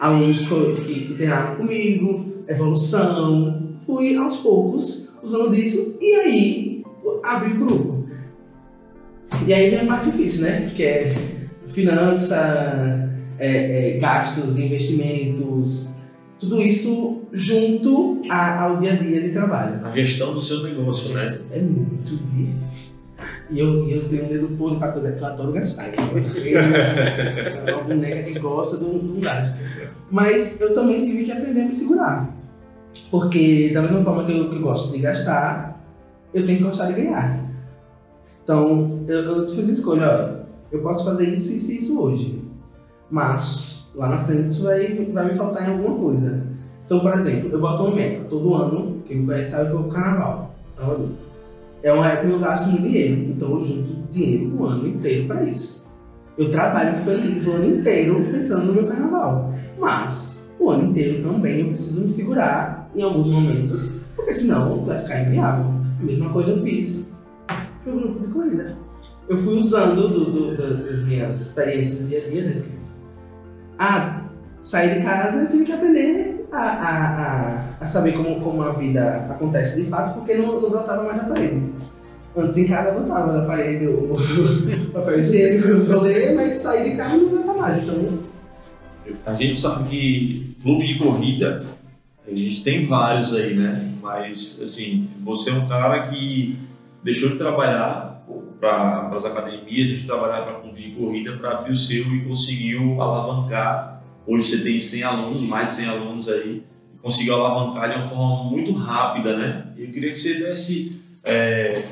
Alunos 0.00 0.38
que, 0.40 0.82
que, 0.82 1.00
que 1.08 1.14
treinaram 1.14 1.56
comigo, 1.56 2.24
evolução. 2.48 3.76
Fui 3.80 4.16
aos 4.16 4.38
poucos, 4.38 5.12
usando 5.22 5.50
disso, 5.54 5.98
e 6.00 6.14
aí 6.14 6.84
abri 7.22 7.52
o 7.52 7.58
grupo. 7.58 8.06
E 9.46 9.52
aí 9.52 9.68
vem 9.68 9.80
a 9.80 9.86
parte 9.86 10.10
difícil, 10.10 10.44
né? 10.46 10.72
Que 10.74 10.82
é 10.82 11.14
finança, 11.68 13.10
é, 13.38 13.96
é, 13.96 13.98
gastos, 13.98 14.56
investimentos, 14.58 15.90
tudo 16.38 16.60
isso 16.60 17.22
junto 17.32 18.22
a, 18.28 18.62
ao 18.62 18.76
dia 18.76 18.92
a 18.92 18.96
dia 18.96 19.22
de 19.22 19.30
trabalho. 19.30 19.84
A 19.84 19.90
gestão 19.92 20.34
do 20.34 20.40
seu 20.40 20.62
negócio, 20.62 21.14
né? 21.14 21.40
É 21.50 21.60
muito 21.60 22.16
difícil. 22.16 22.66
E 23.48 23.58
eu, 23.58 23.88
eu 23.88 24.08
tenho 24.08 24.24
um 24.24 24.28
dedo 24.28 24.48
podre 24.58 24.78
pra 24.78 24.92
coisa 24.92 25.12
que 25.12 25.22
eu 25.22 25.26
adoro 25.26 25.52
gastar. 25.52 25.88
Eu 25.94 26.04
sou 26.04 27.74
uma 27.74 27.84
boneca 27.84 28.22
que 28.24 28.38
gosta 28.38 28.76
do, 28.76 28.98
do 28.98 29.20
gasto. 29.20 29.56
Mas 30.10 30.60
eu 30.60 30.74
também 30.74 31.06
tive 31.06 31.24
que 31.24 31.32
aprender 31.32 31.62
a 31.62 31.64
me 31.66 31.74
segurar. 31.74 32.36
Porque 33.10 33.70
da 33.72 33.82
mesma 33.82 34.02
forma 34.02 34.24
que 34.24 34.32
eu, 34.32 34.50
que 34.50 34.56
eu 34.56 34.62
gosto 34.62 34.92
de 34.92 34.98
gastar, 34.98 35.80
eu 36.34 36.44
tenho 36.44 36.58
que 36.58 36.64
gostar 36.64 36.86
de 36.86 36.94
ganhar. 36.94 37.46
Então, 38.42 39.04
eu, 39.08 39.16
eu 39.16 39.48
fiz 39.48 39.68
a 39.68 39.72
escolha, 39.72 40.02
olha, 40.02 40.46
eu 40.70 40.80
posso 40.80 41.04
fazer 41.04 41.28
isso 41.28 41.52
e 41.52 41.56
isso, 41.58 41.72
isso 41.72 42.00
hoje. 42.00 42.42
Mas 43.10 43.75
lá 43.96 44.10
na 44.10 44.18
frente 44.18 44.48
isso 44.48 44.64
vai, 44.64 44.86
vai 45.12 45.32
me 45.32 45.38
faltar 45.38 45.68
em 45.68 45.72
alguma 45.72 45.98
coisa. 45.98 46.42
Então, 46.84 47.00
por 47.00 47.12
exemplo, 47.14 47.50
eu 47.50 47.60
boto 47.60 47.84
uma 47.84 47.96
meta 47.96 48.24
todo 48.28 48.54
ano, 48.54 49.02
quem 49.06 49.18
me 49.18 49.26
conhece 49.26 49.50
sabe 49.50 49.66
que 49.66 49.72
vou 49.72 49.84
pro 49.84 49.92
carnaval. 49.92 50.54
É 51.82 51.92
uma 51.92 52.06
época 52.08 52.28
que 52.28 52.34
eu 52.34 52.38
gasto 52.38 52.68
muito 52.68 52.82
dinheiro, 52.82 53.20
então 53.30 53.50
eu 53.52 53.62
junto 53.62 54.12
dinheiro 54.12 54.56
o 54.56 54.66
ano 54.66 54.86
inteiro 54.86 55.26
para 55.26 55.42
isso. 55.44 55.84
Eu 56.38 56.50
trabalho 56.50 56.98
feliz 56.98 57.46
o 57.46 57.52
ano 57.52 57.78
inteiro 57.78 58.24
pensando 58.30 58.66
no 58.66 58.74
meu 58.74 58.86
carnaval. 58.86 59.54
Mas 59.78 60.46
o 60.60 60.70
ano 60.70 60.90
inteiro 60.90 61.22
também 61.28 61.60
eu 61.60 61.68
preciso 61.68 62.02
me 62.02 62.10
segurar 62.10 62.90
em 62.94 63.02
alguns 63.02 63.26
momentos, 63.26 63.92
porque 64.14 64.32
senão 64.32 64.84
vai 64.84 65.00
ficar 65.00 65.22
inviável. 65.22 65.66
A 66.00 66.04
mesma 66.04 66.30
coisa 66.30 66.50
eu 66.50 66.62
fiz 66.62 67.18
pro 67.82 67.94
grupo 67.94 68.26
de 68.26 68.32
corrida. 68.32 68.76
Eu 69.28 69.38
fui 69.38 69.54
usando 69.56 69.96
do, 69.96 70.08
do, 70.08 70.56
do, 70.56 70.84
das 70.84 71.04
minhas 71.04 71.40
experiências 71.40 72.00
do 72.00 72.08
dia 72.08 72.24
a 72.24 72.28
dia, 72.28 72.44
né? 72.44 72.62
Ah, 73.78 74.22
sair 74.62 74.98
de 74.98 75.04
casa 75.04 75.38
eu 75.38 75.50
tive 75.50 75.64
que 75.64 75.72
aprender 75.72 76.46
a, 76.52 76.58
a, 76.58 77.22
a, 77.22 77.64
a 77.80 77.86
saber 77.86 78.12
como, 78.12 78.40
como 78.40 78.62
a 78.62 78.72
vida 78.72 79.26
acontece 79.30 79.82
de 79.82 79.88
fato, 79.88 80.14
porque 80.14 80.36
não, 80.36 80.60
não 80.60 80.70
brotava 80.70 81.04
mais 81.04 81.16
na 81.18 81.24
parede. 81.24 81.62
Antes 82.36 82.56
em 82.58 82.66
casa 82.66 82.92
brotava 82.92 83.32
na 83.32 83.46
parede 83.46 83.86
o, 83.86 84.14
papel 84.92 85.20
higiênico, 85.20 85.68
o 85.68 86.36
mas 86.36 86.54
sair 86.54 86.90
de 86.90 86.96
casa 86.96 87.16
não 87.16 87.28
brota 87.28 87.52
mais. 87.54 87.82
Então, 87.82 88.18
A 89.24 89.34
gente 89.34 89.58
sabe 89.58 89.88
que 89.88 90.56
clube 90.62 90.86
de 90.86 90.98
corrida, 90.98 91.64
a 92.26 92.34
gente 92.34 92.62
tem 92.62 92.86
vários 92.86 93.34
aí, 93.34 93.54
né? 93.54 93.92
Mas, 94.02 94.60
assim, 94.62 95.08
você 95.24 95.50
é 95.50 95.54
um 95.54 95.66
cara 95.66 96.08
que 96.08 96.58
deixou 97.02 97.30
de 97.30 97.36
trabalhar 97.36 98.05
para 98.60 99.08
as 99.14 99.24
academias, 99.24 99.66
deixou 99.88 99.96
de 99.98 100.06
trabalhar 100.06 100.42
para 100.44 100.60
clube 100.60 100.80
de 100.80 100.90
corrida 100.90 101.36
para 101.36 101.58
abrir 101.58 101.72
o 101.72 101.76
seu 101.76 102.02
e 102.14 102.24
conseguiu 102.24 103.00
alavancar. 103.00 104.02
Hoje 104.26 104.44
você 104.56 104.62
tem 104.64 104.78
100 104.78 105.02
alunos, 105.02 105.42
mais 105.42 105.66
de 105.68 105.72
100 105.74 105.88
alunos 105.88 106.28
aí, 106.28 106.62
e 106.94 106.98
conseguiu 106.98 107.34
alavancar 107.34 107.90
de 107.90 107.96
uma 107.98 108.08
forma 108.08 108.50
muito 108.50 108.72
rápida, 108.72 109.36
né? 109.36 109.66
Eu 109.76 109.90
queria 109.90 110.10
que 110.10 110.18
você 110.18 110.34
desse 110.34 111.00
é, 111.22 111.84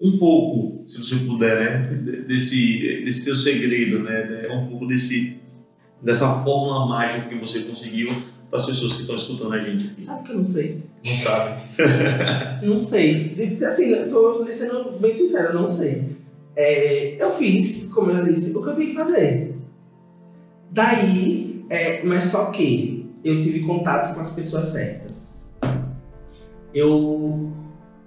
um 0.00 0.18
pouco, 0.18 0.88
se 0.88 0.98
você 0.98 1.16
puder, 1.16 1.58
né? 1.60 1.94
de- 1.96 2.22
Desse, 2.22 3.02
desse 3.04 3.24
seu 3.24 3.34
segredo, 3.34 3.98
né? 3.98 4.46
Um 4.52 4.66
pouco 4.68 4.86
desse, 4.86 5.40
dessa 6.02 6.42
fórmula 6.42 6.86
mágica 6.86 7.28
que 7.28 7.34
você 7.34 7.60
conseguiu 7.60 8.08
para 8.52 8.58
as 8.58 8.66
pessoas 8.66 8.92
que 8.92 9.00
estão 9.00 9.16
escutando 9.16 9.54
a 9.54 9.58
gente. 9.60 10.04
sabe 10.04 10.24
que 10.24 10.32
eu 10.32 10.36
não 10.36 10.44
sei. 10.44 10.82
Não 11.06 11.16
sabe? 11.16 11.62
Não 12.66 12.78
sei. 12.78 13.58
Assim, 13.66 13.92
eu 13.92 14.44
lhe 14.44 14.52
sendo 14.52 14.98
bem 15.00 15.14
sincero, 15.14 15.54
eu 15.54 15.62
não 15.62 15.70
sei. 15.70 16.04
É, 16.54 17.16
eu 17.18 17.32
fiz, 17.32 17.90
como 17.92 18.10
eu 18.10 18.22
disse, 18.24 18.54
o 18.54 18.62
que 18.62 18.68
eu 18.68 18.74
tinha 18.76 18.88
que 18.88 18.94
fazer. 18.94 19.54
Daí, 20.70 21.64
é, 21.70 22.02
mas 22.04 22.26
só 22.26 22.50
que 22.50 23.10
eu 23.24 23.40
tive 23.40 23.60
contato 23.60 24.14
com 24.14 24.20
as 24.20 24.30
pessoas 24.30 24.66
certas. 24.66 25.42
Eu 26.74 27.50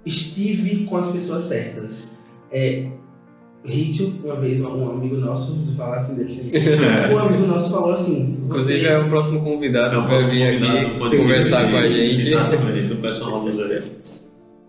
estive 0.06 0.86
com 0.86 0.96
as 0.96 1.10
pessoas 1.10 1.46
certas. 1.46 2.16
É, 2.52 2.88
Rítio, 3.66 4.14
uma 4.24 4.36
vez, 4.36 4.60
um 4.60 4.90
amigo 4.90 5.16
nosso, 5.16 5.56
vou 5.56 5.74
falar 5.74 5.96
assim 5.96 6.16
dele 6.16 6.32
sempre. 6.32 6.60
Um 7.12 7.18
amigo 7.18 7.46
nosso 7.46 7.70
falou 7.70 7.92
assim. 7.92 8.38
Inclusive 8.44 8.80
você- 8.80 8.86
é 8.86 8.98
o 8.98 9.08
próximo 9.08 9.40
convidado 9.42 10.00
É 10.00 10.06
próximo 10.06 10.30
vir 10.30 10.42
aqui 10.44 10.98
conversar 10.98 11.70
com 11.70 11.76
a 11.76 11.88
gente. 11.88 12.22
Exatamente, 12.22 12.86
do 12.86 12.96
personal 12.96 13.40
do 13.42 13.50
Zé. 13.52 13.82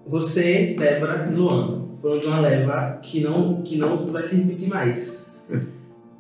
Você, 0.08 0.76
Débora 0.78 1.30
e 1.32 1.36
Luan 1.36 1.82
foram 2.02 2.20
de 2.20 2.28
uma 2.28 2.40
leva 2.40 3.00
que 3.02 3.22
não, 3.22 3.62
que 3.62 3.78
não 3.78 3.98
vai 4.08 4.24
se 4.24 4.42
repetir 4.42 4.70
mais. 4.70 5.26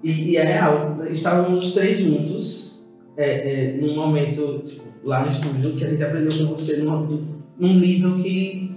E, 0.04 0.32
e 0.32 0.38
é 0.38 0.44
real, 0.44 1.00
estávamos 1.10 1.66
os 1.66 1.74
três 1.74 2.00
juntos 2.00 2.86
é, 3.16 3.72
é, 3.74 3.78
num 3.78 3.96
momento 3.96 4.62
tipo, 4.63 4.84
lá 5.04 5.24
no 5.24 5.30
estúdio 5.30 5.72
que 5.72 5.84
a 5.84 5.90
gente 5.90 6.04
aprendeu 6.04 6.46
com 6.48 6.54
você 6.54 6.78
num, 6.78 7.26
num 7.58 7.74
nível 7.80 8.22
que 8.22 8.72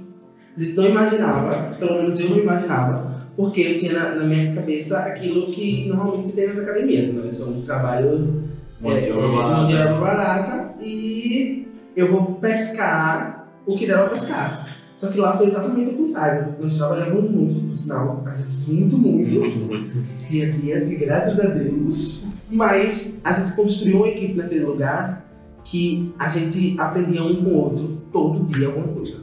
a 0.56 0.60
gente 0.60 0.72
não 0.74 0.84
imaginava, 0.86 1.76
pelo 1.76 2.02
menos 2.02 2.18
eu 2.20 2.30
não 2.30 2.38
imaginava, 2.38 3.09
porque 3.36 3.60
eu 3.60 3.76
tinha 3.76 3.92
na, 3.92 4.14
na 4.16 4.24
minha 4.24 4.54
cabeça 4.54 4.98
aquilo 4.98 5.50
que 5.50 5.86
normalmente 5.88 6.26
se 6.26 6.32
tem 6.32 6.48
nas 6.48 6.58
academias. 6.58 7.14
Nós 7.14 7.34
somos 7.34 7.64
trabalho 7.64 8.50
Mão 8.80 8.92
de 8.92 9.06
é, 9.06 9.12
obra 9.12 9.26
é, 9.26 9.36
barata. 9.36 9.56
mão 9.56 9.66
de 9.66 9.74
obra 9.76 10.00
barata 10.00 10.74
e 10.80 11.68
eu 11.94 12.10
vou 12.10 12.34
pescar 12.36 13.52
o 13.66 13.76
que 13.76 13.86
der 13.86 13.98
pra 13.98 14.08
pescar. 14.08 14.76
Só 14.96 15.08
que 15.08 15.18
lá 15.18 15.36
foi 15.36 15.46
exatamente 15.46 15.94
o 15.94 15.96
contrário. 15.96 16.54
Nós 16.60 16.76
trabalhamos 16.76 17.30
muito, 17.30 17.68
por 17.68 17.76
sinal, 17.76 18.22
às 18.26 18.36
vezes 18.36 18.68
muito, 18.68 18.98
muito. 18.98 19.40
Muito, 19.40 19.58
muito. 19.58 19.92
Tinha 20.28 20.52
dias 20.52 20.88
que, 20.88 20.96
graças 20.96 21.38
a 21.40 21.48
Deus, 21.48 22.26
mas 22.50 23.20
a 23.24 23.32
gente 23.32 23.54
construiu 23.54 23.96
uma 23.98 24.08
equipe 24.08 24.34
naquele 24.34 24.64
lugar 24.64 25.24
que 25.64 26.12
a 26.18 26.28
gente 26.28 26.78
aprendia 26.78 27.22
um 27.22 27.42
com 27.42 27.50
o 27.50 27.56
outro 27.56 28.02
todo 28.12 28.44
dia 28.46 28.66
alguma 28.66 28.88
coisa. 28.88 29.20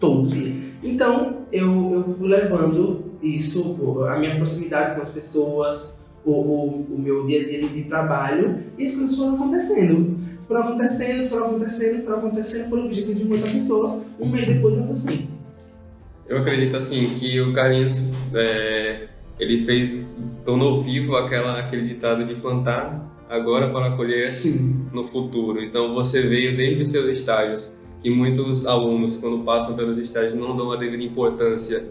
Todo 0.00 0.28
dia. 0.28 0.52
Então, 0.82 1.44
eu, 1.52 2.04
eu 2.08 2.14
fui 2.18 2.28
levando 2.28 3.13
isso, 3.24 3.78
a 4.06 4.18
minha 4.18 4.36
proximidade 4.36 4.96
com 4.96 5.02
as 5.02 5.10
pessoas, 5.10 5.98
o, 6.24 6.32
o, 6.32 6.86
o 6.94 6.98
meu 6.98 7.26
dia 7.26 7.40
a 7.40 7.44
dia 7.44 7.68
de 7.68 7.82
trabalho, 7.84 8.62
e 8.78 8.86
as 8.86 8.92
coisas 8.92 9.16
foram 9.16 9.34
acontecendo. 9.36 10.18
Foram 10.46 10.60
acontecendo, 10.62 11.28
foram 11.30 11.46
acontecendo, 11.46 12.04
foram 12.04 12.18
acontecendo 12.18 12.68
por 12.68 12.78
objetivos 12.78 13.18
de 13.18 13.24
muitas 13.24 13.50
pessoas. 13.50 14.02
Um 14.20 14.28
mês 14.28 14.46
depois 14.46 14.74
eu 14.74 14.86
tô 14.86 14.92
assim. 14.92 15.28
Eu 16.28 16.38
acredito 16.38 16.76
assim 16.76 17.14
que 17.18 17.40
o 17.40 17.52
Carlinhos 17.52 18.02
é, 18.34 19.08
ele 19.38 19.62
fez 19.62 20.04
tornou 20.44 20.82
vivo 20.82 21.16
aquela 21.16 21.58
aquele 21.58 21.88
ditado 21.88 22.24
de 22.24 22.34
plantar 22.34 23.10
agora 23.28 23.70
para 23.70 23.96
colher 23.96 24.24
Sim. 24.24 24.86
no 24.92 25.08
futuro. 25.08 25.62
Então 25.62 25.94
você 25.94 26.22
veio 26.22 26.56
desde 26.56 26.82
os 26.82 26.90
seus 26.90 27.06
estágios 27.08 27.72
e 28.02 28.10
muitos 28.10 28.66
alunos 28.66 29.16
quando 29.16 29.42
passam 29.44 29.74
pelos 29.74 29.96
estágios 29.96 30.34
não 30.34 30.56
dão 30.56 30.70
a 30.72 30.76
devida 30.76 31.02
importância 31.02 31.86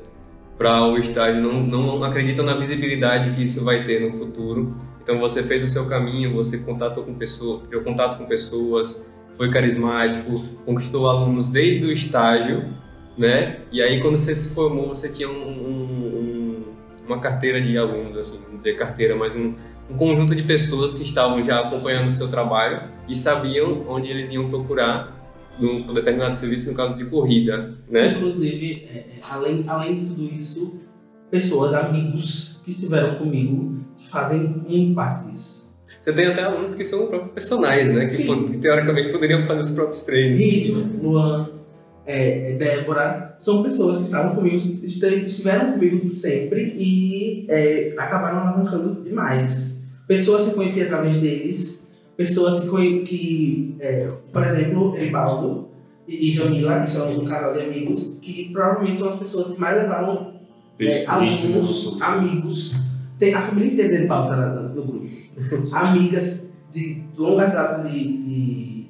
para 0.57 0.85
o 0.85 0.97
estágio, 0.97 1.41
não, 1.41 1.61
não 1.61 2.03
acreditam 2.03 2.45
na 2.45 2.53
visibilidade 2.53 3.35
que 3.35 3.43
isso 3.43 3.63
vai 3.63 3.83
ter 3.85 3.99
no 4.01 4.17
futuro. 4.17 4.75
Então 5.03 5.19
você 5.19 5.43
fez 5.43 5.63
o 5.63 5.67
seu 5.67 5.85
caminho, 5.87 6.33
você 6.33 6.59
contatou 6.59 7.03
com 7.03 7.13
pessoas, 7.15 7.67
criou 7.67 7.83
contato 7.83 8.17
com 8.17 8.25
pessoas, 8.25 9.05
foi 9.37 9.49
carismático, 9.49 10.43
conquistou 10.65 11.09
alunos 11.09 11.49
desde 11.49 11.85
o 11.85 11.91
estágio, 11.91 12.73
né? 13.17 13.57
E 13.71 13.81
aí 13.81 13.99
quando 14.01 14.17
você 14.17 14.33
se 14.33 14.49
formou, 14.53 14.87
você 14.87 15.09
tinha 15.09 15.29
um- 15.29 15.33
um- 15.33 16.17
um- 16.17 16.63
uma 17.07 17.19
carteira 17.19 17.59
de 17.59 17.77
alunos, 17.77 18.15
assim, 18.17 18.39
vamos 18.45 18.57
dizer 18.63 18.77
carteira, 18.77 19.15
mas 19.15 19.35
um, 19.35 19.55
um 19.89 19.97
conjunto 19.97 20.33
de 20.33 20.43
pessoas 20.43 20.93
que 20.95 21.03
estavam 21.03 21.43
já 21.43 21.59
acompanhando 21.59 22.07
o 22.07 22.11
seu 22.11 22.29
trabalho 22.29 22.83
e 23.09 23.15
sabiam 23.15 23.83
onde 23.89 24.09
eles 24.09 24.31
iam 24.31 24.49
procurar 24.49 25.22
num 25.59 25.89
um 25.89 25.93
determinado 25.93 26.35
serviço, 26.35 26.69
no 26.69 26.75
caso 26.75 26.95
de 26.95 27.05
corrida, 27.05 27.75
né? 27.89 28.13
Inclusive, 28.17 28.87
é, 28.89 28.97
é, 28.97 29.19
além, 29.29 29.63
além 29.67 29.99
de 29.99 30.05
tudo 30.07 30.33
isso, 30.33 30.79
pessoas, 31.29 31.73
amigos 31.73 32.61
que 32.65 32.71
estiveram 32.71 33.15
comigo, 33.15 33.79
que 33.97 34.09
fazem 34.09 34.41
muito 34.67 34.95
parte 34.95 35.29
disso. 35.29 35.63
Você 36.03 36.11
tem 36.11 36.25
até 36.25 36.43
alunos 36.43 36.75
que 36.75 36.83
são 36.83 37.07
próprios 37.07 37.33
personagens, 37.33 37.93
né? 37.93 38.05
Que, 38.07 38.51
que 38.51 38.57
teoricamente 38.57 39.09
poderiam 39.09 39.43
fazer 39.43 39.63
os 39.63 39.71
próprios 39.71 40.03
treinos. 40.03 40.39
Rítio, 40.39 40.85
Luan, 41.01 41.49
é, 42.05 42.53
Débora, 42.53 43.37
são 43.39 43.63
pessoas 43.63 43.97
que 43.97 44.03
estavam 44.03 44.35
comigo, 44.35 44.57
estiveram 44.57 45.73
comigo 45.73 46.11
sempre 46.11 46.75
e 46.77 47.45
é, 47.47 47.93
acabaram 47.97 48.39
alavancando 48.39 49.01
demais. 49.01 49.81
Pessoas 50.07 50.43
que 50.43 50.49
eu 50.49 50.55
conheci 50.55 50.81
através 50.81 51.17
deles, 51.17 51.82
pessoas 52.17 52.61
que, 52.61 52.99
que 53.03 53.75
é, 53.79 54.09
por 54.31 54.43
exemplo, 54.43 54.95
Eribaldo 54.97 55.67
e, 56.07 56.31
Jamila, 56.31 56.81
que 56.81 56.89
são 56.89 57.11
um 57.19 57.25
casal 57.25 57.53
de 57.53 57.61
amigos, 57.61 58.19
que 58.21 58.49
provavelmente 58.51 58.99
são 58.99 59.09
as 59.09 59.15
pessoas 59.19 59.53
que 59.53 59.59
mais 59.59 59.77
levaram 59.81 60.33
é, 60.79 61.05
alunos, 61.05 62.01
amigos, 62.01 62.75
tem 63.17 63.33
a 63.33 63.41
família 63.41 63.71
inteira 63.73 63.91
dele 63.93 64.07
pauta 64.07 64.35
na- 64.35 64.61
no 64.69 64.83
grupo. 64.83 65.07
Amigas 65.73 66.49
de 66.71 67.03
longas 67.17 67.53
datas 67.53 67.89
de, 67.91 67.97
de 68.23 68.85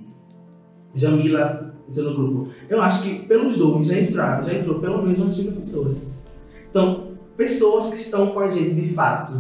Jamila, 0.96 1.74
entrou 1.90 2.10
no 2.12 2.16
grupo. 2.16 2.50
Eu 2.70 2.82
acho 2.82 3.04
que 3.04 3.26
pelos 3.28 3.58
dois 3.58 3.88
já 3.88 4.00
entraram, 4.00 4.44
já 4.46 4.54
entrou 4.54 4.80
pelo 4.80 5.02
menos 5.04 5.20
umas 5.20 5.34
50 5.36 5.60
pessoas. 5.62 6.22
Então, 6.70 7.08
pessoas 7.38 7.94
que 7.94 8.00
estão 8.00 8.28
com 8.28 8.40
a 8.40 8.50
gente 8.50 8.74
de 8.76 8.94
fato, 8.94 9.34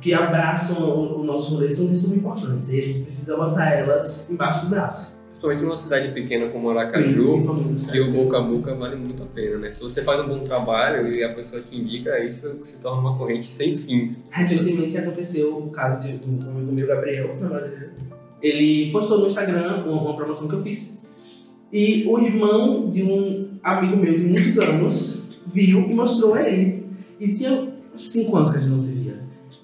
que 0.00 0.14
abraçam 0.14 0.82
o, 0.82 1.20
o 1.20 1.24
nosso 1.24 1.54
rolê, 1.54 1.74
são 1.74 1.86
de 1.86 1.96
suma 1.96 2.16
importância. 2.16 2.72
E 2.72 2.80
a 2.80 2.84
gente 2.84 3.00
precisa 3.00 3.36
botar 3.36 3.70
elas 3.70 4.30
embaixo 4.30 4.64
do 4.64 4.70
braço. 4.70 5.18
Principalmente 5.28 5.62
numa 5.62 5.76
cidade 5.76 6.12
pequena 6.12 6.48
como 6.48 6.68
Aracaju, 6.70 7.44
que 7.44 7.48
o 7.48 7.78
sabe? 7.78 8.10
boca 8.10 8.38
a 8.38 8.40
boca 8.40 8.74
vale 8.74 8.96
muito 8.96 9.22
a 9.22 9.26
pena, 9.26 9.58
né? 9.58 9.70
Se 9.70 9.80
você 9.80 10.02
faz 10.02 10.20
um 10.20 10.26
bom 10.26 10.40
trabalho 10.40 11.14
e 11.14 11.22
a 11.22 11.32
pessoa 11.32 11.62
te 11.62 11.78
indica, 11.78 12.18
isso 12.18 12.58
se 12.62 12.80
torna 12.80 13.00
uma 13.02 13.16
corrente 13.16 13.48
sem 13.48 13.76
fim. 13.76 14.16
Recentemente 14.30 14.98
aconteceu 14.98 15.56
o 15.56 15.70
caso 15.70 16.08
de 16.08 16.28
um 16.28 16.50
amigo 16.50 16.72
meu, 16.72 16.86
Gabriel, 16.88 17.36
ele 18.42 18.90
postou 18.90 19.20
no 19.20 19.28
Instagram 19.28 19.84
uma, 19.84 20.02
uma 20.02 20.16
promoção 20.16 20.48
que 20.48 20.54
eu 20.54 20.62
fiz. 20.62 21.00
E 21.72 22.04
o 22.08 22.18
irmão 22.18 22.88
de 22.88 23.02
um 23.04 23.48
amigo 23.62 23.96
meu 23.96 24.12
de 24.12 24.24
muitos 24.24 24.58
anos 24.58 25.22
viu 25.46 25.80
e 25.80 25.94
mostrou 25.94 26.34
a 26.34 26.48
ele. 26.48 26.84
E 27.20 27.26
tinha 27.36 27.68
5 27.96 28.36
anos 28.36 28.50
que 28.50 28.56
a 28.56 28.60
gente 28.60 28.70
não 28.70 28.80
se 28.80 28.94
via. 28.94 28.97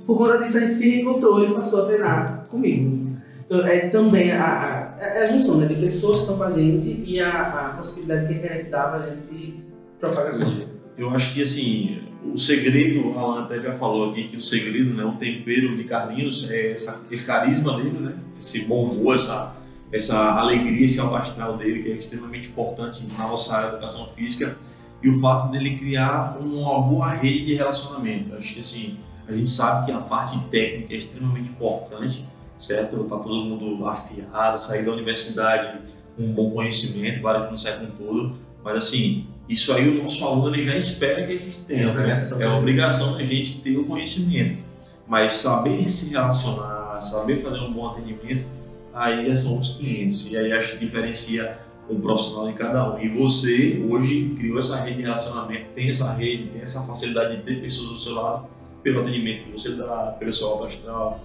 Por 0.07 0.19
conta 0.19 0.39
disso, 0.39 0.59
a 0.59 0.61
gente 0.61 0.75
se 0.75 0.91
reencontrou 0.91 1.45
e 1.45 1.55
passou 1.55 1.83
a 1.83 1.87
treinar 1.87 2.47
comigo. 2.51 3.05
Então, 3.47 3.67
é 3.67 3.89
também 3.89 4.33
a, 4.33 4.95
a, 4.99 5.03
é 5.03 5.27
a 5.27 5.31
junção 5.31 5.59
né, 5.59 5.67
de 5.67 5.75
pessoas 5.75 6.17
que 6.17 6.23
estão 6.23 6.37
com 6.37 6.45
a 6.45 6.51
gente 6.51 7.05
e 7.07 7.21
a, 7.21 7.67
a 7.67 7.73
possibilidade 7.75 8.27
que 8.27 8.35
a 8.35 8.37
internet 8.37 8.71
dá 8.71 8.89
pra 8.89 9.07
gente 9.07 9.23
de 9.31 9.55
propagação. 10.01 10.67
Eu 10.97 11.11
acho 11.11 11.35
que 11.35 11.43
assim, 11.43 11.99
o 12.33 12.39
segredo, 12.39 13.09
o 13.09 13.19
Alan 13.19 13.45
até 13.45 13.61
já 13.61 13.75
falou 13.75 14.11
aqui 14.11 14.29
que 14.29 14.37
o 14.37 14.41
segredo, 14.41 14.95
né, 14.95 15.05
o 15.05 15.13
tempero 15.13 15.77
de 15.77 15.85
Carlinhos 15.85 16.51
é 16.51 16.73
essa, 16.73 17.03
esse 17.11 17.25
carisma 17.25 17.77
dele, 17.77 17.99
né? 17.99 18.15
Esse 18.39 18.65
bom 18.65 18.91
humor, 18.91 19.15
essa, 19.15 19.57
essa 19.93 20.33
alegria, 20.33 20.85
esse 20.85 21.01
alto 21.01 21.59
dele, 21.59 21.83
que 21.83 21.93
é 21.93 21.95
extremamente 21.95 22.49
importante 22.49 23.07
na 23.19 23.27
nossa 23.27 23.57
área 23.57 23.69
de 23.71 23.77
educação 23.77 24.09
física, 24.17 24.57
e 25.03 25.09
o 25.09 25.21
fato 25.21 25.51
dele 25.51 25.77
criar 25.77 26.39
uma 26.41 26.81
boa 26.81 27.11
rede 27.11 27.47
de 27.47 27.55
relacionamento. 27.55 28.31
Eu 28.31 28.39
Acho 28.39 28.55
que 28.55 28.61
assim, 28.61 28.99
a 29.27 29.33
gente 29.33 29.49
sabe 29.49 29.87
que 29.87 29.93
a 29.93 29.99
parte 29.99 30.39
técnica 30.51 30.95
é 30.95 30.97
extremamente 30.97 31.51
importante, 31.51 32.27
certo? 32.59 33.05
Tá 33.05 33.17
todo 33.19 33.45
mundo 33.45 33.87
afiado, 33.87 34.61
sair 34.61 34.85
da 34.85 34.93
universidade 34.93 35.79
com 36.17 36.25
um 36.25 36.33
bom 36.33 36.51
conhecimento, 36.51 37.21
claro 37.21 37.45
que 37.45 37.51
não 37.51 37.57
sai 37.57 37.79
com 37.79 37.87
tudo, 37.87 38.37
mas 38.63 38.77
assim, 38.77 39.27
isso 39.49 39.73
aí 39.73 39.89
o 39.89 40.03
nosso 40.03 40.25
aluno 40.25 40.61
já 40.63 40.77
espera 40.77 41.27
que 41.27 41.33
a 41.33 41.39
gente 41.39 41.61
tenha, 41.63 41.89
É 41.89 41.95
né? 41.95 42.29
É 42.33 42.35
né? 42.37 42.49
obrigação 42.49 43.15
da 43.15 43.25
gente 43.25 43.61
ter 43.61 43.77
o 43.77 43.85
conhecimento. 43.85 44.63
Mas 45.07 45.33
saber 45.33 45.87
se 45.89 46.11
relacionar, 46.11 47.01
saber 47.01 47.43
fazer 47.43 47.59
um 47.61 47.73
bom 47.73 47.89
atendimento, 47.89 48.47
aí 48.93 49.37
são 49.37 49.59
os 49.59 49.77
500. 49.77 50.31
E 50.31 50.37
aí 50.39 50.53
acho 50.53 50.73
que 50.73 50.87
diferencia 50.87 51.59
um 51.91 52.01
profissional 52.01 52.51
de 52.51 52.55
cada 52.55 52.95
um. 52.95 52.99
E 52.99 53.09
você 53.09 53.85
hoje 53.87 54.35
criou 54.39 54.59
essa 54.59 54.81
rede 54.81 54.97
de 54.99 55.03
relacionamento, 55.03 55.67
tem 55.75 55.91
essa 55.91 56.11
rede, 56.15 56.47
tem 56.47 56.63
essa 56.63 56.83
facilidade 56.87 57.37
de 57.37 57.43
ter 57.43 57.61
pessoas 57.61 57.91
do 57.91 57.99
seu 57.99 58.15
lado 58.15 58.47
pelo 58.85 59.01
atendimento 59.01 59.43
que 59.43 59.51
você 59.51 59.71
dá, 59.75 60.15
pelo 60.19 60.33
seu 60.33 60.47
alto 60.47 60.67
astral. 60.67 61.25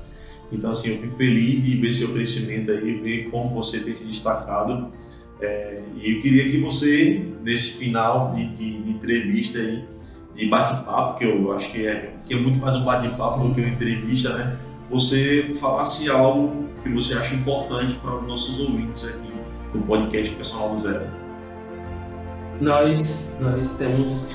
Então, 0.52 0.72
assim, 0.72 0.96
eu 0.96 1.02
fico 1.02 1.16
feliz 1.16 1.64
de 1.64 1.76
ver 1.76 1.94
seu 1.94 2.12
crescimento 2.12 2.72
aí, 2.72 2.96
ver 3.00 3.30
como 3.30 3.54
você 3.54 3.82
tem 3.82 3.94
se 3.94 4.08
destacado. 4.08 4.88
É, 5.40 5.84
e 5.96 6.16
eu 6.16 6.22
queria 6.24 6.50
que 6.50 6.58
você, 6.60 7.24
nesse 7.44 7.78
final 7.78 8.34
de, 8.34 8.48
de- 8.56 8.82
de 8.82 8.90
entrevista 8.90 9.60
aí, 9.60 9.84
de 10.36 10.48
bate-papo, 10.48 11.20
que 11.20 11.26
eu 11.26 11.52
acho 11.52 11.72
que 11.72 11.86
é, 11.86 12.14
que 12.26 12.34
é 12.34 12.38
muito 12.38 12.58
mais 12.60 12.76
um 12.76 12.84
bate-papo 12.84 13.48
do 13.48 13.54
que 13.54 13.62
uma 13.62 13.70
entrevista, 13.70 14.36
né? 14.36 14.58
Você 14.90 15.52
falasse 15.60 16.10
algo 16.10 16.66
que 16.82 16.90
você 16.90 17.14
acha 17.14 17.36
importante 17.36 17.94
para 17.96 18.16
os 18.16 18.28
nossos 18.28 18.60
ouvintes 18.60 19.06
aqui 19.08 19.30
do 19.74 19.80
podcast 19.86 20.34
Personal 20.36 20.70
do 20.72 20.78
Zero. 20.78 21.06
Nós, 22.60 23.32
nós 23.40 23.78
temos 23.78 24.32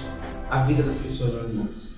a 0.49 0.63
vida 0.63 0.83
das 0.83 0.99
pessoas 0.99 1.35
nas 1.35 1.53
mãos. 1.53 1.94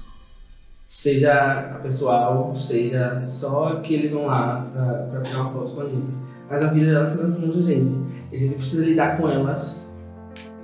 Seja 0.97 1.75
a 1.75 1.79
pessoal, 1.81 2.57
seja 2.57 3.23
só 3.27 3.81
que 3.81 3.93
eles 3.93 4.13
vão 4.13 4.25
lá 4.25 4.67
para 4.73 5.21
tirar 5.21 5.43
uma 5.43 5.53
foto 5.53 5.73
com 5.73 5.83
a 5.83 5.85
gente. 5.85 6.17
Mas 6.49 6.65
a 6.65 6.73
vida 6.73 6.87
delas 6.87 7.39
mãos 7.39 7.55
da 7.55 7.63
gente. 7.71 7.93
A 8.33 8.35
gente 8.35 8.55
precisa 8.55 8.87
lidar 8.87 9.19
com 9.19 9.29
elas, 9.29 9.95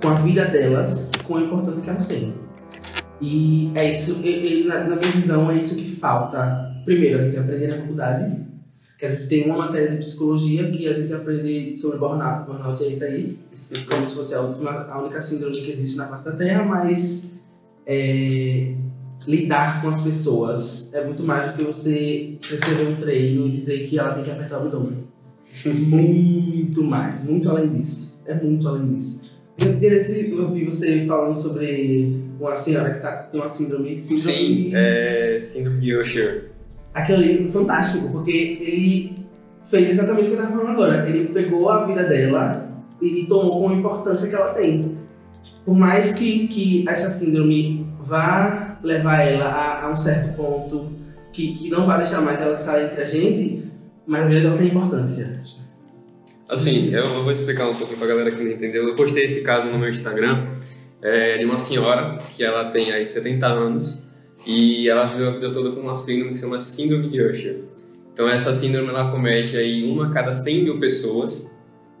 com 0.01 0.07
a 0.07 0.15
vida 0.21 0.45
delas, 0.45 1.11
com 1.27 1.37
a 1.37 1.41
importância 1.41 1.83
que 1.83 1.89
elas 1.91 2.07
têm. 2.07 2.33
E 3.21 3.71
é 3.75 3.91
isso, 3.91 4.23
na, 4.67 4.85
na 4.85 4.95
minha 4.95 5.11
visão, 5.11 5.51
é 5.51 5.57
isso 5.57 5.75
que 5.75 5.95
falta. 5.97 6.81
Primeiro, 6.83 7.19
a 7.19 7.23
gente 7.25 7.37
aprender 7.37 7.67
na 7.67 7.77
faculdade, 7.77 8.35
que 8.97 9.05
a 9.05 9.09
gente 9.09 9.27
tem 9.27 9.45
uma 9.45 9.67
matéria 9.67 9.91
de 9.91 9.97
psicologia 9.97 10.71
que 10.71 10.87
a 10.87 10.93
gente 10.93 11.13
aprende 11.13 11.77
sobre 11.77 11.99
burnout. 11.99 12.47
Burnout 12.47 12.83
é 12.83 12.87
isso 12.87 13.03
aí, 13.03 13.37
como 13.87 14.07
se 14.07 14.15
fosse 14.15 14.33
a, 14.33 14.41
última, 14.41 14.87
a 14.89 14.99
única 14.99 15.21
síndrome 15.21 15.55
que 15.55 15.73
existe 15.73 15.95
na 15.95 16.07
face 16.07 16.25
da 16.25 16.31
Terra, 16.31 16.63
mas 16.63 17.31
é, 17.85 18.73
lidar 19.27 19.81
com 19.81 19.89
as 19.89 20.01
pessoas 20.01 20.93
é 20.93 21.03
muito 21.03 21.23
mais 21.23 21.51
do 21.51 21.57
que 21.57 21.63
você 21.63 22.37
prescrever 22.41 22.87
um 22.87 22.95
treino 22.95 23.47
e 23.47 23.51
dizer 23.51 23.87
que 23.87 23.97
ela 23.97 24.13
tem 24.13 24.23
que 24.23 24.31
apertar 24.31 24.59
o 24.59 24.61
abdômen. 24.63 25.03
muito 25.65 26.83
mais, 26.83 27.23
muito 27.23 27.49
além 27.49 27.69
disso. 27.69 28.21
É 28.25 28.33
muito 28.33 28.67
além 28.67 28.93
disso. 28.93 29.21
Eu, 29.59 30.51
vi 30.51 30.65
você 30.65 31.05
falando 31.05 31.35
sobre 31.37 32.23
uma 32.39 32.55
senhora 32.55 32.95
que 32.95 32.99
tá, 33.01 33.11
tem 33.11 33.39
uma 33.39 33.47
síndrome. 33.47 33.99
síndrome 33.99 34.21
Sim, 34.21 34.71
é 34.73 35.37
síndrome 35.39 35.79
de 35.79 35.95
Usher. 35.95 36.51
Ali 36.93 37.47
é 37.47 37.51
fantástico, 37.51 38.11
porque 38.11 38.31
ele 38.61 39.15
fez 39.69 39.91
exatamente 39.91 40.23
o 40.23 40.31
que 40.31 40.31
eu 40.31 40.39
estava 40.39 40.57
falando 40.57 40.71
agora. 40.71 41.09
Ele 41.09 41.27
pegou 41.29 41.69
a 41.69 41.85
vida 41.85 42.03
dela 42.03 42.67
e, 43.01 43.21
e 43.21 43.25
tomou 43.27 43.61
com 43.61 43.69
a 43.69 43.73
importância 43.73 44.27
que 44.27 44.35
ela 44.35 44.53
tem. 44.53 44.97
Por 45.63 45.75
mais 45.75 46.13
que, 46.13 46.47
que 46.47 46.89
essa 46.89 47.09
síndrome 47.11 47.85
vá 48.05 48.72
levar 48.83 49.21
ela 49.21 49.45
a, 49.45 49.85
a 49.85 49.91
um 49.91 49.99
certo 49.99 50.35
ponto 50.35 50.91
que, 51.31 51.55
que 51.55 51.69
não 51.69 51.87
vai 51.87 51.97
deixar 51.97 52.21
mais 52.21 52.39
ela 52.39 52.55
estar 52.55 52.83
entre 52.83 53.01
a 53.01 53.07
gente, 53.07 53.65
mas 54.05 54.23
a 54.23 54.27
vida 54.27 54.41
dela 54.41 54.57
tem 54.57 54.67
importância. 54.67 55.41
Assim, 56.47 56.93
eu 56.93 57.23
vou 57.23 57.31
explicar 57.31 57.67
um 57.67 57.75
pouco 57.75 57.95
pra 57.95 58.05
galera 58.05 58.29
que 58.29 58.43
não 58.43 58.51
entendeu. 58.51 58.87
Eu 58.87 58.95
postei 58.95 59.23
esse 59.23 59.41
caso 59.43 59.69
no 59.69 59.79
meu 59.79 59.89
Instagram 59.89 60.47
é, 61.01 61.37
de 61.37 61.45
uma 61.45 61.57
senhora 61.57 62.19
que 62.35 62.43
ela 62.43 62.69
tem 62.71 62.91
aí 62.91 63.05
70 63.05 63.45
anos 63.47 64.03
e 64.45 64.89
ela 64.89 65.05
viveu 65.05 65.29
a 65.29 65.31
vida 65.31 65.51
toda 65.51 65.71
com 65.71 65.79
uma 65.79 65.95
síndrome 65.95 66.31
que 66.31 66.35
se 66.35 66.41
chama 66.41 66.61
Síndrome 66.61 67.09
de 67.09 67.21
Usher. 67.21 67.63
Então 68.13 68.29
essa 68.29 68.53
síndrome 68.53 68.89
ela 68.89 69.09
comete 69.09 69.57
aí 69.57 69.83
uma 69.89 70.07
a 70.07 70.09
cada 70.11 70.31
100 70.31 70.63
mil 70.63 70.79
pessoas 70.79 71.51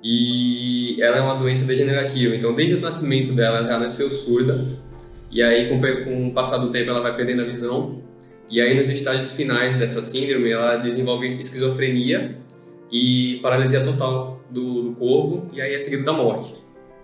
e 0.03 1.01
ela 1.01 1.17
é 1.17 1.21
uma 1.21 1.35
doença 1.35 1.65
degenerativa. 1.65 2.35
Então 2.35 2.53
desde 2.53 2.75
o 2.75 2.81
nascimento 2.81 3.33
dela 3.33 3.59
ela 3.59 3.79
nasceu 3.79 4.09
surda 4.11 4.82
e 5.33 5.41
aí 5.41 5.67
com, 5.67 5.81
com 6.03 6.27
o 6.27 6.33
passar 6.33 6.57
do 6.57 6.71
tempo 6.71 6.89
ela 6.89 7.01
vai 7.01 7.15
perdendo 7.15 7.41
a 7.41 7.45
visão 7.45 8.01
e 8.49 8.61
aí 8.61 8.77
nos 8.77 8.87
estágios 8.87 9.31
finais 9.31 9.77
dessa 9.77 10.01
síndrome 10.01 10.51
ela 10.51 10.77
desenvolve 10.77 11.27
esquizofrenia 11.39 12.37
e 12.91 13.39
paralisia 13.41 13.83
total 13.83 14.41
do, 14.49 14.83
do 14.83 14.91
corpo 14.93 15.47
e 15.53 15.59
aí 15.59 15.73
é 15.73 15.79
seguido 15.79 16.03
da 16.03 16.13
morte, 16.13 16.53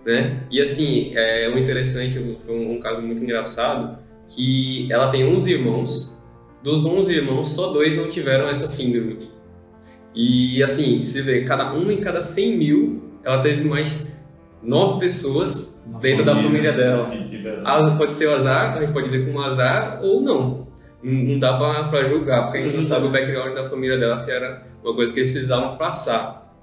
né? 0.06 0.44
E 0.50 0.60
assim, 0.60 1.12
é 1.16 1.48
o 1.48 1.58
interessante, 1.58 2.18
foi 2.46 2.54
um, 2.54 2.74
um 2.74 2.80
caso 2.80 3.02
muito 3.02 3.22
engraçado, 3.22 3.98
que 4.28 4.90
ela 4.92 5.10
tem 5.10 5.24
11 5.24 5.52
irmãos, 5.52 6.22
dos 6.62 6.84
11 6.84 7.12
irmãos, 7.12 7.52
só 7.52 7.72
dois 7.72 7.96
não 7.96 8.08
tiveram 8.08 8.48
essa 8.48 8.68
síndrome. 8.68 9.30
E 10.14 10.62
assim, 10.62 11.04
você 11.04 11.22
vê, 11.22 11.44
cada 11.44 11.72
um 11.74 11.90
em 11.90 11.98
cada 11.98 12.22
100 12.22 12.56
mil, 12.56 13.02
ela 13.24 13.40
teve 13.40 13.64
mais 13.64 14.12
nove 14.62 15.00
pessoas 15.00 15.80
dentro 16.00 16.24
da 16.24 16.36
família 16.36 16.72
dela. 16.72 17.10
Ah, 17.64 17.94
pode 17.96 18.12
ser 18.14 18.26
o 18.28 18.34
azar, 18.34 18.76
a 18.76 18.80
gente 18.80 18.92
pode 18.92 19.08
ver 19.08 19.26
como 19.26 19.40
azar 19.40 20.00
ou 20.02 20.20
não. 20.20 20.68
Não 21.02 21.12
não 21.12 21.38
dá 21.38 21.56
pra, 21.56 21.84
pra 21.84 22.04
julgar, 22.08 22.44
porque 22.44 22.58
a 22.58 22.64
gente 22.64 22.76
não 22.76 22.82
sabe 22.82 23.06
o 23.06 23.10
background 23.10 23.54
da 23.54 23.68
família 23.68 23.96
dela, 23.96 24.16
se 24.16 24.30
era 24.30 24.66
uma 24.84 24.94
coisa 24.94 25.12
que 25.12 25.18
eles 25.18 25.30
precisavam 25.30 25.76
passar. 25.76 26.54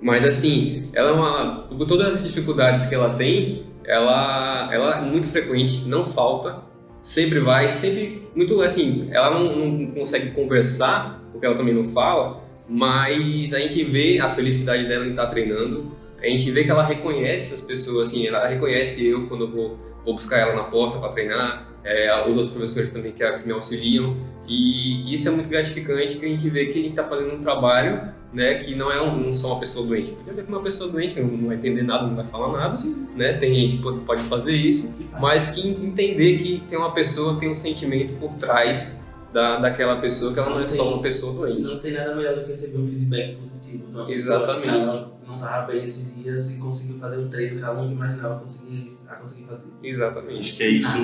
Mas 0.00 0.24
assim, 0.24 0.90
ela 0.92 1.10
é 1.10 1.12
uma. 1.12 1.66
Com 1.68 1.86
todas 1.86 2.08
as 2.08 2.26
dificuldades 2.26 2.86
que 2.86 2.94
ela 2.94 3.14
tem, 3.14 3.66
ela, 3.84 4.68
ela 4.72 4.98
é 4.98 5.02
muito 5.02 5.28
frequente, 5.28 5.84
não 5.86 6.06
falta, 6.06 6.58
sempre 7.00 7.38
vai, 7.40 7.70
sempre. 7.70 8.28
Muito 8.34 8.60
assim, 8.62 9.08
ela 9.12 9.30
não, 9.30 9.54
não 9.54 9.86
consegue 9.92 10.32
conversar, 10.32 11.22
porque 11.30 11.46
ela 11.46 11.56
também 11.56 11.72
não 11.72 11.88
fala, 11.88 12.42
mas 12.68 13.54
a 13.54 13.60
gente 13.60 13.84
vê 13.84 14.18
a 14.18 14.30
felicidade 14.30 14.88
dela 14.88 15.06
em 15.06 15.10
estar 15.10 15.26
treinando, 15.26 15.92
a 16.24 16.30
gente 16.30 16.50
vê 16.50 16.64
que 16.64 16.70
ela 16.70 16.84
reconhece 16.84 17.54
as 17.54 17.60
pessoas, 17.60 18.08
assim, 18.08 18.26
ela 18.26 18.46
reconhece 18.48 19.06
eu 19.06 19.26
quando 19.26 19.44
eu 19.44 19.50
vou, 19.50 19.78
vou 20.04 20.14
buscar 20.14 20.38
ela 20.38 20.54
na 20.54 20.64
porta 20.64 20.98
para 20.98 21.12
treinar, 21.12 21.68
é, 21.84 22.22
os 22.22 22.36
outros 22.36 22.50
professores 22.50 22.90
também 22.90 23.12
que, 23.12 23.30
que 23.38 23.46
me 23.46 23.52
auxiliam, 23.52 24.16
e 24.48 25.14
isso 25.14 25.28
é 25.28 25.30
muito 25.30 25.48
gratificante 25.48 26.18
que 26.18 26.24
a 26.24 26.28
gente 26.28 26.48
vê 26.48 26.66
que 26.66 26.78
a 26.78 26.82
gente 26.82 26.90
está 26.90 27.04
fazendo 27.04 27.34
um 27.34 27.40
trabalho 27.40 28.12
né, 28.32 28.54
que 28.54 28.74
não 28.74 28.90
é 28.90 29.00
um, 29.00 29.32
só 29.32 29.52
uma 29.52 29.60
pessoa 29.60 29.86
doente. 29.86 30.10
Podia 30.10 30.32
ver 30.32 30.44
que 30.44 30.50
uma 30.50 30.60
pessoa 30.60 30.90
doente 30.90 31.18
não 31.20 31.28
não 31.28 31.46
vai 31.46 31.56
entender 31.56 31.82
nada, 31.82 32.06
não 32.06 32.16
vai 32.16 32.24
falar 32.24 32.52
nada, 32.52 32.76
né? 33.14 33.34
Tem 33.34 33.54
gente 33.54 33.76
que 33.76 33.82
pode, 33.82 34.00
pode 34.00 34.22
fazer 34.22 34.56
isso, 34.56 34.92
mas 35.20 35.52
que 35.52 35.66
entender 35.68 36.38
que 36.38 36.62
tem 36.68 36.76
uma 36.76 36.92
pessoa, 36.92 37.38
tem 37.38 37.48
um 37.48 37.54
sentimento 37.54 38.14
por 38.14 38.32
trás 38.34 39.00
da, 39.34 39.58
daquela 39.58 40.00
pessoa, 40.00 40.32
que 40.32 40.38
ela 40.38 40.48
não, 40.48 40.56
Não 40.56 40.62
é 40.62 40.66
só 40.66 40.84
tem. 40.84 40.92
uma 40.94 41.02
pessoa 41.02 41.34
doente. 41.34 41.62
Não 41.62 41.78
tem 41.80 41.92
nada 41.92 42.14
melhor 42.14 42.36
do 42.36 42.44
que 42.44 42.50
receber 42.52 42.78
um 42.78 42.86
feedback 42.86 43.36
positivo 43.36 43.84
uma 43.90 44.10
Exatamente. 44.10 44.62
que 44.62 44.68
ela 44.68 45.12
não 45.26 45.34
estava 45.34 45.66
bem 45.66 45.84
esses 45.84 46.14
dias 46.14 46.52
e 46.52 46.56
conseguiu 46.58 46.98
fazer 46.98 47.18
um 47.18 47.28
treino 47.28 47.58
que 47.58 47.64
ela 47.64 47.74
nunca 47.82 47.92
imaginava 47.94 48.38
conseguir, 48.40 48.96
a 49.08 49.14
conseguir 49.16 49.44
fazer. 49.46 49.66
Exatamente. 49.82 50.38
Acho 50.40 50.56
que 50.56 50.62
é 50.62 50.68
isso 50.70 50.98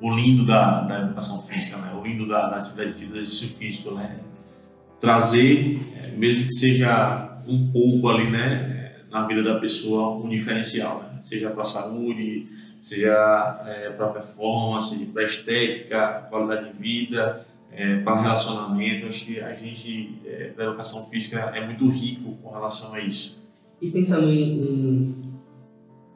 o, 0.00 0.06
o 0.08 0.14
lindo 0.14 0.44
da, 0.46 0.82
da 0.82 1.00
educação 1.00 1.42
física, 1.42 1.78
né? 1.78 1.92
O 1.98 2.04
lindo 2.06 2.28
da, 2.28 2.50
da 2.50 2.56
atividade 2.58 2.92
física, 2.92 3.10
do 3.12 3.18
exercício 3.18 3.56
físico, 3.56 3.90
né? 3.94 4.20
Trazer, 5.00 5.80
eh, 5.96 6.12
mesmo 6.16 6.46
que 6.46 6.52
seja 6.52 7.38
um 7.46 7.70
pouco 7.72 8.08
ali, 8.08 8.30
né? 8.30 8.92
eh, 8.98 9.02
Na 9.10 9.26
vida 9.26 9.42
da 9.42 9.58
pessoa, 9.58 10.16
um 10.22 10.28
diferencial, 10.28 11.00
né? 11.02 11.18
Seja 11.22 11.48
para 11.50 11.62
a 11.62 11.64
saúde, 11.64 12.46
seja 12.80 13.92
para 13.96 14.08
performance, 14.08 15.06
para 15.06 15.24
estética, 15.24 16.26
qualidade 16.30 16.72
de 16.72 16.78
vida, 16.78 17.46
para 18.04 18.20
relacionamento. 18.22 19.06
Acho 19.06 19.24
que 19.24 19.40
a 19.40 19.54
gente, 19.54 20.18
eh, 20.24 20.52
da 20.56 20.64
educação 20.64 21.06
física, 21.08 21.52
é 21.54 21.64
muito 21.64 21.88
rico 21.88 22.36
com 22.42 22.50
relação 22.50 22.94
a 22.94 23.00
isso. 23.00 23.40
E 23.80 23.90
pensando 23.90 24.30
em, 24.30 24.62
em 24.62 25.14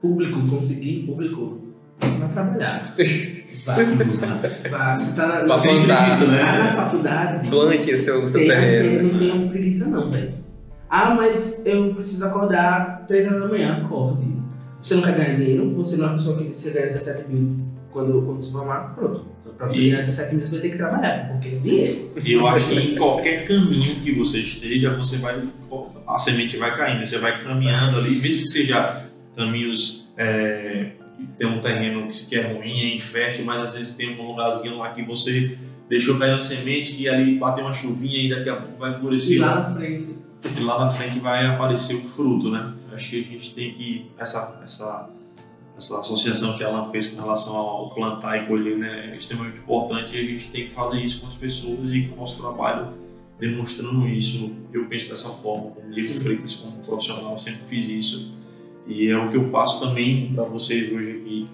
público, 0.00 0.46
conseguir 0.48 1.06
público, 1.06 1.74
vai 2.00 2.28
trabalhar. 2.28 2.94
Vai, 3.64 3.82
vai. 3.86 4.98
Você 4.98 5.16
tá 5.16 5.26
na, 5.26 5.44
plantar, 5.46 6.18
tá 6.18 6.26
né? 6.26 6.42
na 6.42 6.76
faculdade, 6.76 7.48
Plante 7.48 7.98
seu, 7.98 8.28
seu 8.28 8.40
tem, 8.40 8.48
terreno. 8.48 9.10
não 9.10 9.18
tenho 9.18 9.48
preguiça 9.48 9.88
não, 9.88 10.10
velho. 10.10 10.34
Ah, 10.90 11.14
mas 11.14 11.64
eu 11.64 11.94
preciso 11.94 12.26
acordar 12.26 13.06
3 13.06 13.26
horas 13.26 13.40
da 13.40 13.48
manhã, 13.48 13.82
acorde. 13.82 14.26
Você 14.84 14.94
não 14.96 15.02
quer 15.02 15.16
ganhar 15.16 15.36
dinheiro, 15.38 15.70
você 15.74 15.96
não 15.96 16.04
é 16.04 16.08
uma 16.08 16.16
pessoa 16.18 16.36
que 16.36 16.44
você 16.50 16.70
ganha 16.70 16.86
17 16.88 17.30
mil 17.32 17.56
quando, 17.90 18.20
quando 18.20 18.42
se 18.42 18.52
formar, 18.52 18.94
pronto. 18.94 19.24
Pra 19.56 19.68
você 19.68 19.78
E- 19.80 19.90
ganhar 19.90 20.02
17 20.02 20.34
mil, 20.34 20.44
você 20.44 20.50
vai 20.52 20.60
ter 20.60 20.70
que 20.72 20.76
trabalhar, 20.76 21.28
porque 21.30 21.48
é 21.48 21.50
dinheiro. 21.52 22.12
E 22.22 22.32
eu 22.32 22.46
acho 22.46 22.68
que 22.68 22.74
em 22.74 22.96
qualquer 22.96 23.48
caminho 23.48 23.94
que 24.02 24.12
você 24.12 24.40
esteja, 24.40 24.94
você 24.94 25.16
vai 25.18 25.42
a 26.06 26.18
semente 26.18 26.58
vai 26.58 26.76
caindo, 26.76 27.06
você 27.06 27.16
vai 27.18 27.42
caminhando 27.42 27.96
ali, 27.96 28.16
mesmo 28.16 28.42
que 28.42 28.48
seja 28.50 29.06
caminhos 29.34 30.12
é, 30.18 30.90
que 31.16 31.26
tem 31.38 31.46
um 31.46 31.60
terreno 31.60 32.08
que 32.10 32.26
que 32.26 32.36
é 32.36 32.52
ruim, 32.52 32.78
é 32.80 32.94
infértil, 32.94 33.46
mas 33.46 33.62
às 33.62 33.78
vezes 33.78 33.96
tem 33.96 34.20
um 34.20 34.26
lugarzinho 34.26 34.76
lá 34.76 34.90
que 34.92 35.02
você 35.02 35.56
deixou 35.88 36.18
cair 36.18 36.32
uma 36.32 36.38
semente 36.38 36.94
e 37.00 37.08
ali 37.08 37.36
bateu 37.36 37.64
uma 37.64 37.72
chuvinha 37.72 38.18
e 38.22 38.28
daqui 38.28 38.50
a 38.50 38.56
pouco 38.56 38.78
vai 38.78 38.90
E 38.90 38.94
florescer 38.94 39.40
lá 39.40 39.68
na 39.70 39.74
frente, 39.74 40.08
e 40.44 40.62
lá 40.62 40.84
na 40.84 40.90
frente 40.90 41.18
vai 41.18 41.46
aparecer 41.46 41.96
o 41.96 42.08
fruto, 42.08 42.50
né? 42.50 42.74
Acho 42.92 43.10
que 43.10 43.20
a 43.20 43.22
gente 43.22 43.54
tem 43.54 43.74
que 43.74 44.10
essa 44.18 44.60
essa 44.62 45.10
essa 45.76 45.98
associação 45.98 46.56
que 46.56 46.62
ela 46.62 46.88
fez 46.90 47.08
com 47.08 47.20
relação 47.20 47.56
ao 47.56 47.90
plantar 47.90 48.36
e 48.36 48.46
colher, 48.46 48.78
né, 48.78 49.10
é 49.12 49.16
extremamente 49.16 49.58
importante 49.58 50.14
e 50.14 50.20
a 50.20 50.22
gente 50.22 50.48
tem 50.50 50.68
que 50.68 50.72
fazer 50.72 51.00
isso 51.00 51.20
com 51.22 51.26
as 51.26 51.34
pessoas 51.34 51.92
e 51.92 52.02
com 52.02 52.14
o 52.14 52.18
nosso 52.18 52.40
trabalho 52.40 52.92
demonstrando 53.40 54.06
isso. 54.06 54.52
Eu 54.72 54.86
penso 54.86 55.10
dessa 55.10 55.30
forma, 55.30 55.72
como 55.72 55.90
Diego 55.92 56.20
Freitas, 56.20 56.54
como 56.54 56.78
profissional, 56.84 57.36
sempre 57.36 57.62
fiz 57.64 57.88
isso 57.88 58.32
e 58.86 59.08
é 59.08 59.16
o 59.16 59.30
que 59.30 59.36
eu 59.36 59.48
passo 59.48 59.80
também 59.80 60.32
para 60.34 60.44
vocês 60.44 60.92
hoje 60.92 61.10
aqui, 61.10 61.46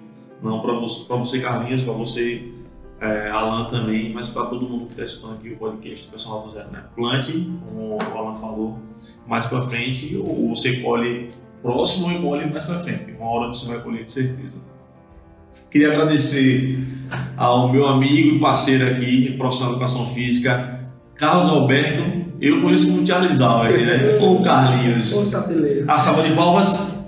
não 0.43 0.61
para 0.61 0.75
você, 0.75 1.07
você 1.09 1.41
Carlinhos, 1.41 1.83
para 1.83 1.93
você 1.93 2.50
é, 3.01 3.31
Alan 3.31 3.71
também, 3.71 4.13
mas 4.13 4.29
para 4.29 4.45
todo 4.47 4.69
mundo 4.69 4.85
que 4.85 4.93
está 4.93 5.05
escutando 5.05 5.37
aqui 5.37 5.51
o 5.51 5.57
podcast 5.57 6.07
do 6.07 6.11
Personal 6.11 6.43
do 6.43 6.53
Zero, 6.53 6.71
né? 6.71 6.85
Plante, 6.95 7.33
como 7.33 7.97
o 7.97 8.19
Alan 8.19 8.39
falou, 8.39 8.79
mais 9.27 9.47
para 9.47 9.63
frente, 9.63 10.15
ou 10.17 10.51
você 10.51 10.77
colhe 10.81 11.31
próximo 11.63 12.15
ou 12.15 12.21
colhe 12.21 12.51
mais 12.51 12.65
para 12.67 12.81
frente. 12.81 13.13
Uma 13.19 13.31
hora 13.31 13.49
você 13.49 13.67
vai 13.67 13.81
colher 13.83 14.05
de 14.05 14.11
certeza. 14.11 14.59
Queria 15.71 15.93
agradecer 15.93 16.87
ao 17.37 17.73
meu 17.73 17.89
amigo 17.89 18.37
e 18.37 18.39
parceiro 18.39 18.87
aqui, 18.87 19.35
profissional 19.39 19.75
de 19.75 19.81
educação 19.81 20.07
física, 20.09 20.81
Carlos 21.15 21.47
Alberto. 21.47 22.21
Eu 22.39 22.61
conheço 22.61 22.93
como 22.93 23.07
Charles 23.07 23.41
Alves, 23.41 23.85
né? 23.85 24.19
Ou 24.21 24.43
Carlinhos. 24.43 25.35
A 25.89 25.99
salva 25.99 26.23
de 26.23 26.35
palmas. 26.35 27.01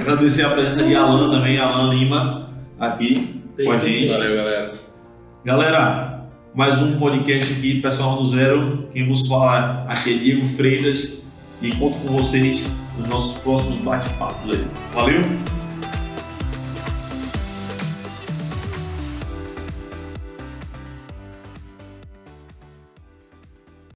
Agradecer 0.00 0.44
a 0.44 0.50
presença 0.50 0.82
de 0.82 0.94
Alan 0.96 1.30
também, 1.30 1.58
Alan 1.58 1.94
Lima, 1.94 2.50
aqui 2.78 3.41
com 3.56 3.70
a 3.70 3.78
gente. 3.78 4.12
Valeu, 4.12 4.36
galera. 4.36 4.72
Galera, 5.44 6.24
mais 6.54 6.80
um 6.80 6.98
podcast 6.98 7.52
aqui, 7.52 7.80
Pessoal 7.80 8.16
do 8.16 8.26
Zero. 8.26 8.88
Quem 8.92 9.06
vos 9.06 9.26
fala 9.26 9.84
aqui 9.88 10.14
é 10.14 10.18
Diego 10.18 10.48
Freitas 10.48 11.24
e 11.60 11.72
conto 11.72 11.98
com 11.98 12.16
vocês 12.16 12.70
nos 12.98 13.08
nossos 13.08 13.38
próximos 13.38 13.78
bate-papos 13.78 14.54
aí. 14.54 14.64
Valeu? 14.92 15.61